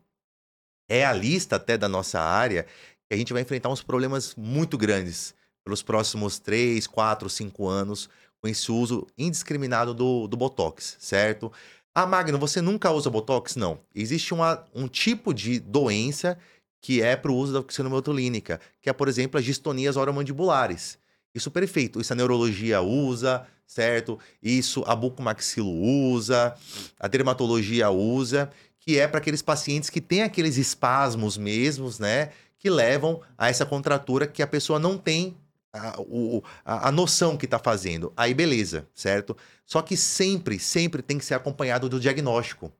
[0.87, 5.33] realista até da nossa área, que a gente vai enfrentar uns problemas muito grandes
[5.65, 8.07] pelos próximos 3, 4, 5 anos
[8.43, 11.49] com esse uso indiscriminado do, do Botox, certo?
[11.95, 13.55] Ah, Magno, você nunca usa Botox?
[13.55, 13.79] Não.
[13.95, 16.37] Existe uma, um tipo de doença
[16.81, 20.97] que é para o uso da oxinometolínica, que é, por exemplo, as distonias oromandibulares.
[21.33, 22.01] Isso perfeito.
[22.01, 24.19] Isso a neurologia usa, certo?
[24.41, 26.53] Isso a bucomaxilo usa,
[26.99, 32.31] a dermatologia usa, que é para aqueles pacientes que têm aqueles espasmos mesmos, né?
[32.59, 35.37] Que levam a essa contratura que a pessoa não tem
[35.73, 38.13] a, o- a, a noção que está fazendo.
[38.15, 39.35] Aí beleza, certo?
[39.65, 42.71] Só que sempre, sempre tem que ser acompanhado do diagnóstico.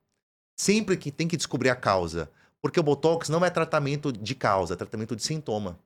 [0.55, 2.29] Sempre que tem que descobrir a causa.
[2.61, 5.77] Porque o Botox não é tratamento de causa, é tratamento de sintoma.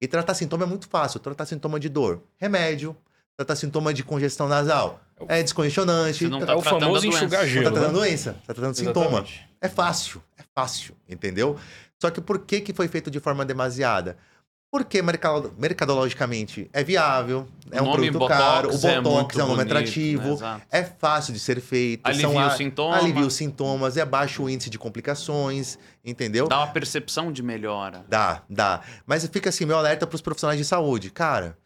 [0.00, 1.20] E tratar sintoma é muito fácil.
[1.20, 2.96] Tratar sintoma de dor, remédio.
[3.36, 6.18] Tratar sintoma de congestão nasal, é descongestionante.
[6.18, 7.64] Você não É tá o tratando famoso enxugar Não gelo.
[7.64, 7.76] tá né?
[7.78, 9.06] tratando doença, tá tratando sintoma.
[9.06, 9.48] Exatamente.
[9.62, 11.58] É fácil, é fácil, entendeu?
[11.98, 14.18] Só que por que, que foi feito de forma demasiada?
[14.72, 19.44] Porque mercado- mercadologicamente é viável, é um produto caro, o Botox é Botox muito é
[19.44, 20.62] um nome bonito, atrativo, né?
[20.70, 22.06] É fácil de ser feito.
[22.06, 22.96] Alivia são o a- sintoma.
[22.96, 26.46] Alivia os sintomas, é baixo o índice de complicações, entendeu?
[26.46, 28.04] Dá uma percepção de melhora.
[28.08, 28.82] Dá, dá.
[29.04, 31.10] Mas fica assim, meu alerta para os profissionais de saúde.
[31.10, 31.58] Cara,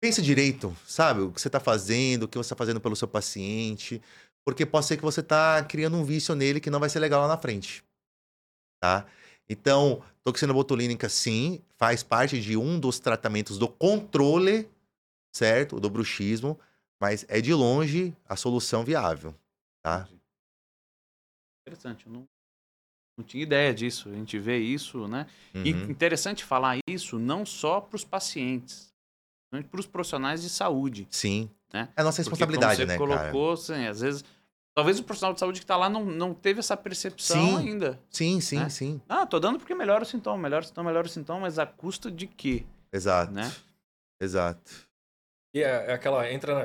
[0.00, 1.20] pense direito, sabe?
[1.20, 4.00] O que você está fazendo, o que você está fazendo pelo seu paciente.
[4.42, 7.20] Porque pode ser que você está criando um vício nele que não vai ser legal
[7.20, 7.84] lá na frente.
[8.82, 9.04] Tá?
[9.52, 14.66] Então, toxina botulínica, sim, faz parte de um dos tratamentos do controle,
[15.30, 15.78] certo?
[15.78, 16.58] Do bruxismo,
[16.98, 19.34] mas é de longe a solução viável,
[19.82, 20.08] tá?
[21.66, 22.24] Interessante, eu não,
[23.18, 24.08] não tinha ideia disso.
[24.08, 25.26] A gente vê isso, né?
[25.54, 25.90] E Uhum.
[25.90, 28.90] interessante falar isso não só para os pacientes,
[29.52, 31.06] mas para os profissionais de saúde.
[31.10, 31.50] Sim.
[31.72, 31.90] Né?
[31.94, 33.30] É a nossa Porque, responsabilidade, como né, você cara?
[33.30, 34.24] colocou, assim, às vezes,
[34.74, 37.58] talvez o profissional de saúde que está lá não, não teve essa percepção Sim.
[37.58, 38.00] ainda.
[38.10, 38.68] Sim, sim, né?
[38.68, 39.00] sim.
[39.08, 41.66] Ah, tô dando porque melhora o sintoma, melhora o sintoma, melhora o sintoma, mas a
[41.66, 42.64] custo de quê?
[42.92, 43.32] Exato.
[43.32, 43.50] Né?
[44.20, 44.88] Exato.
[45.54, 46.30] E é, é aquela.
[46.30, 46.64] Entra na.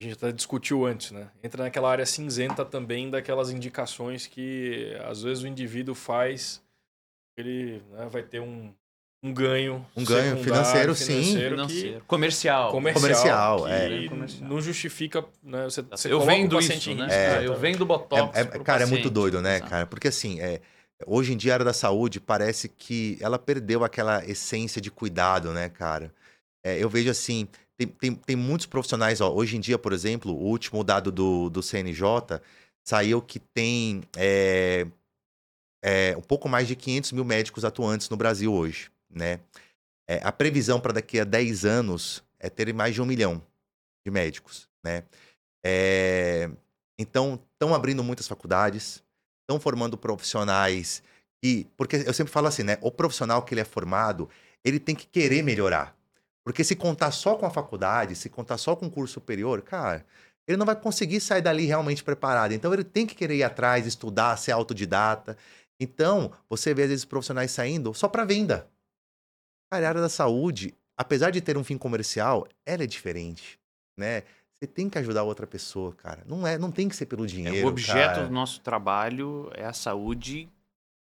[0.00, 1.30] A gente até discutiu antes, né?
[1.44, 6.60] Entra naquela área cinzenta também daquelas indicações que às vezes o indivíduo faz,
[7.36, 8.74] ele né, vai ter um,
[9.22, 9.86] um ganho.
[9.96, 11.22] Um ganho financeiro, sim.
[11.22, 12.00] financeiro.
[12.00, 12.70] Que, Comercial.
[12.72, 13.02] comercial.
[13.02, 14.08] Comercial, que é.
[14.08, 14.48] Comercial.
[14.48, 15.24] Não justifica.
[15.42, 17.08] Né, você, você eu vendo paciente isso, né?
[17.42, 17.46] É.
[17.46, 18.36] Eu vendo botox.
[18.36, 19.10] É, é- cara, é muito paciente.
[19.10, 19.70] doido, né, Exato.
[19.70, 19.86] cara?
[19.86, 20.60] Porque assim, é,
[21.06, 25.52] hoje em dia a área da saúde parece que ela perdeu aquela essência de cuidado,
[25.52, 26.12] né, cara?
[26.64, 27.46] É, eu vejo assim,
[27.76, 31.48] tem, tem, tem muitos profissionais, ó, hoje em dia, por exemplo, o último dado do,
[31.48, 32.40] do CNJ
[32.84, 34.86] saiu que tem é,
[35.84, 39.40] é, um pouco mais de 500 mil médicos atuantes no Brasil hoje, né?
[40.08, 43.42] É, a previsão para daqui a 10 anos é ter mais de um milhão
[44.04, 45.04] de médicos, né?
[45.64, 46.50] É,
[46.98, 49.02] então, estão abrindo muitas faculdades,
[49.42, 51.02] estão formando profissionais
[51.42, 52.78] e porque eu sempre falo assim, né?
[52.80, 54.28] O profissional que ele é formado,
[54.64, 55.96] ele tem que querer melhorar.
[56.44, 60.04] Porque se contar só com a faculdade, se contar só com o curso superior, cara,
[60.46, 62.52] ele não vai conseguir sair dali realmente preparado.
[62.52, 65.36] Então ele tem que querer ir atrás, estudar, ser autodidata.
[65.80, 68.68] Então, você vê às vezes profissionais saindo só para venda.
[69.72, 73.58] Cara, a área da saúde, apesar de ter um fim comercial, ela é diferente,
[73.96, 74.22] né?
[74.52, 76.22] Você tem que ajudar outra pessoa, cara.
[76.26, 78.26] Não é, não tem que ser pelo É, dinheiro, o objeto cara.
[78.26, 80.46] do nosso trabalho é a saúde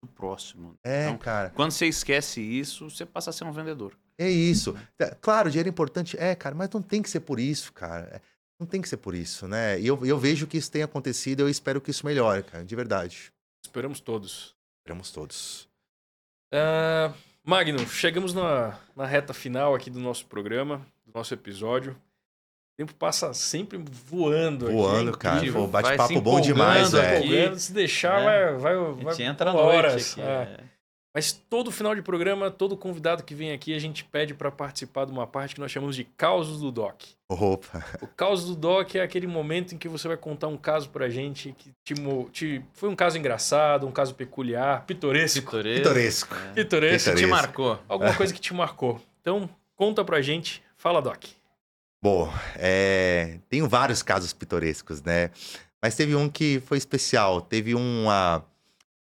[0.01, 0.79] do próximo.
[0.85, 1.49] É, Então, cara.
[1.49, 3.93] Quando você esquece isso, você passa a ser um vendedor.
[4.17, 4.73] É isso.
[4.97, 8.05] É, Claro, dinheiro é importante, é, cara, mas não tem que ser por isso, cara.
[8.05, 8.21] É,
[8.57, 9.77] Não tem que ser por isso, né?
[9.81, 12.73] E eu, eu vejo que isso tem acontecido, eu espero que isso melhore, cara, de
[12.73, 13.33] verdade.
[13.65, 14.55] Esperamos todos.
[14.79, 15.67] Esperamos todos.
[16.53, 17.13] Ah,
[17.45, 21.91] Magno, chegamos na, na reta final aqui do nosso programa, do nosso episódio.
[21.93, 24.65] O tempo passa sempre voando.
[24.65, 25.51] aqui, Voando, é cara.
[25.53, 27.49] Pô, Vai bate-papo bom demais, velho.
[27.51, 27.59] aqui.
[27.59, 28.25] Se deixar, né?
[28.25, 30.11] vai, vai, A vai gente entra à por noite horas.
[30.11, 30.21] aqui.
[30.21, 30.25] é.
[30.25, 30.74] é.
[31.15, 35.05] Mas todo final de programa, todo convidado que vem aqui, a gente pede para participar
[35.05, 37.03] de uma parte que nós chamamos de causos do Doc.
[37.29, 37.85] Opa.
[38.01, 41.07] O caos do Doc é aquele momento em que você vai contar um caso pra
[41.09, 45.39] gente que te, mo- te- foi um caso engraçado, um caso peculiar, pitoresco.
[45.45, 45.81] Pitoresco.
[45.83, 46.35] Pitoresco.
[46.35, 46.37] É.
[46.53, 46.99] Pitoresco.
[47.11, 47.15] Pitoresco.
[47.15, 47.79] Te marcou.
[47.87, 49.01] Alguma coisa que te marcou.
[49.21, 50.61] Então, conta pra gente.
[50.77, 51.23] Fala, Doc.
[52.03, 55.31] Bom, é, tenho vários casos pitorescos, né?
[55.81, 57.39] Mas teve um que foi especial.
[57.39, 58.43] Teve uma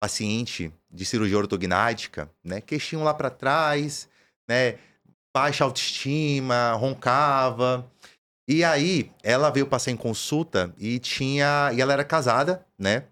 [0.02, 2.62] paciente de cirurgia ortognática, né?
[2.62, 4.10] Queixinho lá pra trás,
[4.48, 4.78] né?
[5.36, 7.90] Baixa autoestima, roncava.
[8.48, 11.72] E aí, ela veio passar em consulta e tinha.
[11.74, 13.04] E ela era casada, né?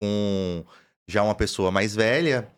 [0.00, 0.64] Com
[1.08, 2.48] já uma pessoa mais velha.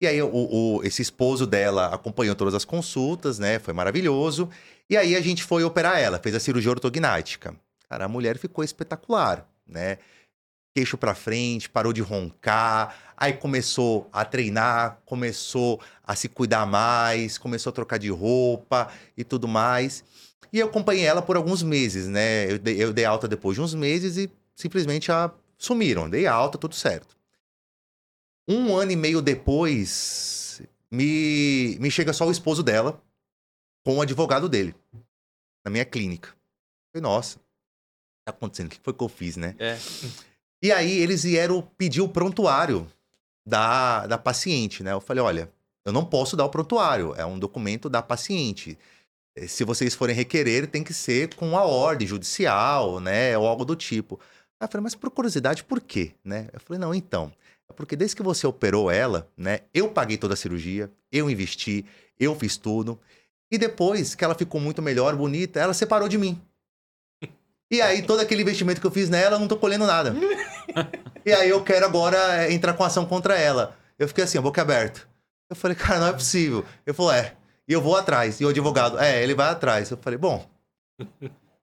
[0.00, 3.58] E aí, o, o- esse esposo dela acompanhou todas as consultas, né?
[3.58, 4.48] Foi maravilhoso.
[4.88, 7.54] E aí, a gente foi operar ela, fez a cirurgia ortognática.
[7.88, 9.98] Cara, a mulher ficou espetacular, né?
[10.74, 13.12] Queixo pra frente, parou de roncar.
[13.16, 19.24] Aí começou a treinar, começou a se cuidar mais, começou a trocar de roupa e
[19.24, 20.04] tudo mais.
[20.52, 22.50] E eu acompanhei ela por alguns meses, né?
[22.50, 26.08] Eu dei, eu dei alta depois de uns meses e simplesmente a sumiram.
[26.08, 27.16] Dei alta, tudo certo.
[28.48, 30.60] Um ano e meio depois,
[30.90, 33.00] me, me chega só o esposo dela
[33.84, 34.74] com o advogado dele
[35.64, 36.34] na minha clínica.
[36.92, 37.38] Falei, nossa,
[38.24, 38.66] tá acontecendo?
[38.66, 39.54] O que foi que eu fiz, né?
[39.58, 39.78] É.
[40.62, 42.86] E aí eles vieram pedir o prontuário
[43.46, 44.92] da, da paciente, né?
[44.92, 45.50] Eu falei, olha,
[45.84, 48.78] eu não posso dar o prontuário, é um documento da paciente.
[49.36, 53.36] Eh, Se vocês forem requerer, tem que ser com a ordem judicial, né?
[53.38, 54.20] Ou algo do tipo.
[54.60, 56.12] Aí eu falei, mas por curiosidade, por quê?
[56.24, 56.48] Né?
[56.52, 57.32] Eu falei, não, então.
[57.68, 59.60] É porque desde que você operou ela, né?
[59.72, 61.84] Eu paguei toda a cirurgia, eu investi,
[62.18, 63.00] eu fiz tudo.
[63.50, 66.40] E depois que ela ficou muito melhor, bonita, ela separou de mim.
[67.70, 70.14] E aí, todo aquele investimento que eu fiz nela, eu não tô colhendo nada.
[71.22, 73.76] E aí, eu quero agora é, entrar com ação contra ela.
[73.98, 75.02] Eu fiquei assim, boca aberta.
[75.50, 76.64] Eu falei, cara, não é possível.
[76.86, 77.34] Ele falou, é.
[77.68, 78.40] E eu vou atrás.
[78.40, 79.90] E o advogado, é, ele vai atrás.
[79.90, 80.48] Eu falei, bom.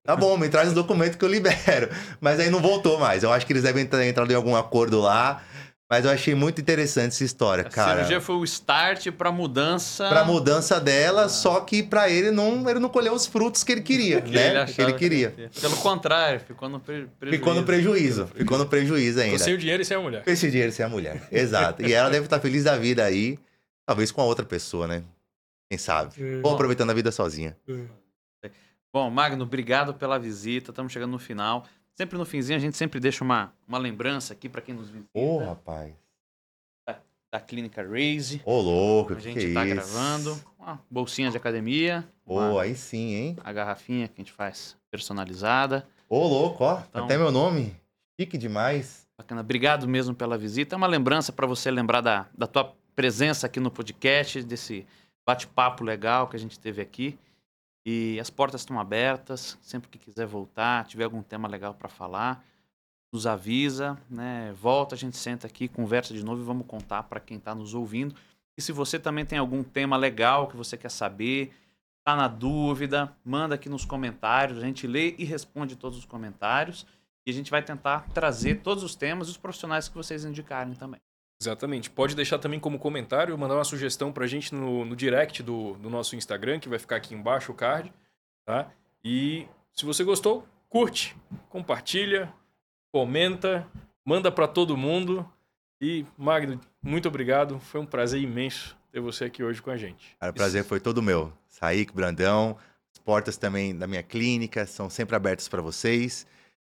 [0.03, 1.89] Tá bom, me traz o documento que eu libero.
[2.21, 3.23] Mas aí não voltou mais.
[3.23, 5.41] Eu acho que eles devem ter entrado em algum acordo lá.
[5.89, 7.95] Mas eu achei muito interessante essa história, A cara.
[7.95, 10.09] cirurgia foi o start pra mudança.
[10.09, 13.81] Pra mudança dela, só que pra ele não, ele não colheu os frutos que ele
[13.81, 14.47] queria, que né?
[14.63, 15.33] ele que ele queria.
[15.37, 15.61] ia ter.
[15.61, 17.37] Pelo contrário, ficou no pre prejuízo.
[17.37, 19.31] Ficou no prejuízo, ficou no prejuízo ainda.
[19.31, 20.23] Ficou sem o dinheiro e sem a mulher.
[20.27, 21.25] Esse dinheiro sem a mulher.
[21.31, 21.81] Exato.
[21.81, 23.39] E ela deve estar feliz da vida aí,
[23.85, 25.03] talvez com a outra pessoa, né?
[25.69, 26.11] Quem sabe?
[26.43, 27.55] Ou aproveitando a vida sozinha.
[28.93, 30.71] Bom, Magno, obrigado pela visita.
[30.71, 31.65] Estamos chegando no final.
[31.97, 35.09] Sempre no finzinho a gente sempre deixa uma, uma lembrança aqui para quem nos visita
[35.13, 35.93] Ô, rapaz.
[37.31, 38.41] da clínica Raise.
[38.45, 39.75] Ô, louco, A que gente que é está isso?
[39.75, 40.39] gravando.
[40.59, 42.07] Uma bolsinha de academia.
[42.25, 43.37] Ô, uma- aí sim, hein?
[43.43, 45.85] a garrafinha que a gente faz personalizada.
[46.07, 46.81] Ô, louco, ó.
[46.89, 47.75] Então- Até meu nome.
[48.19, 49.05] Chique demais.
[49.17, 49.41] Bacana.
[49.41, 50.75] Obrigado mesmo pela visita.
[50.75, 54.85] É uma lembrança para você lembrar da, da tua presença aqui no podcast, desse
[55.27, 57.17] bate-papo legal que a gente teve aqui.
[57.89, 59.57] E as portas estão abertas.
[59.61, 62.43] Sempre que quiser voltar, tiver algum tema legal para falar,
[63.13, 64.53] nos avisa, né?
[64.61, 67.73] Volta, a gente senta aqui, conversa de novo e vamos contar para quem está nos
[67.73, 68.13] ouvindo.
[68.57, 71.53] E se você também tem algum tema legal que você quer saber,
[72.03, 74.57] tá na dúvida, manda aqui nos comentários.
[74.57, 76.85] A gente lê e responde todos os comentários.
[77.25, 80.73] E a gente vai tentar trazer todos os temas e os profissionais que vocês indicarem
[80.73, 80.99] também.
[81.39, 81.89] Exatamente.
[81.89, 85.89] Pode deixar também como comentário, mandar uma sugestão pra gente no, no direct do, do
[85.89, 87.93] nosso Instagram, que vai ficar aqui embaixo o card,
[88.45, 88.71] tá?
[89.03, 91.15] E se você gostou, curte,
[91.49, 92.33] compartilha,
[92.91, 93.67] comenta,
[94.03, 95.27] manda pra todo mundo.
[95.79, 97.59] E, Magno, muito obrigado.
[97.59, 100.17] Foi um prazer imenso ter você aqui hoje com a gente.
[100.19, 101.31] Cara, o prazer foi todo meu.
[101.47, 102.57] Saíque, Brandão.
[102.91, 106.25] As portas também da minha clínica são sempre abertas para vocês.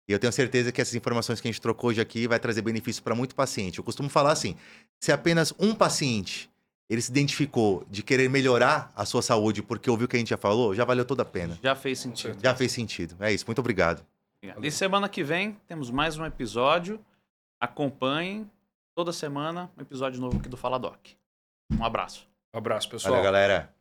[0.07, 2.61] E eu tenho certeza que essas informações que a gente trocou hoje aqui vai trazer
[2.61, 3.77] benefício para muito paciente.
[3.77, 4.55] Eu costumo falar assim:
[4.99, 6.49] se apenas um paciente
[6.89, 10.29] ele se identificou de querer melhorar a sua saúde porque ouviu o que a gente
[10.29, 11.59] já falou, já valeu toda a pena.
[11.61, 12.37] Já fez sentido.
[12.41, 13.15] Já fez sentido.
[13.19, 13.45] É isso.
[13.45, 14.05] Muito obrigado.
[14.61, 17.03] E semana que vem temos mais um episódio.
[17.59, 18.49] Acompanhem
[18.95, 21.07] toda semana um episódio novo aqui do Fala Doc.
[21.77, 22.27] Um abraço.
[22.53, 23.15] Um abraço, pessoal.
[23.15, 23.73] Valeu, galera.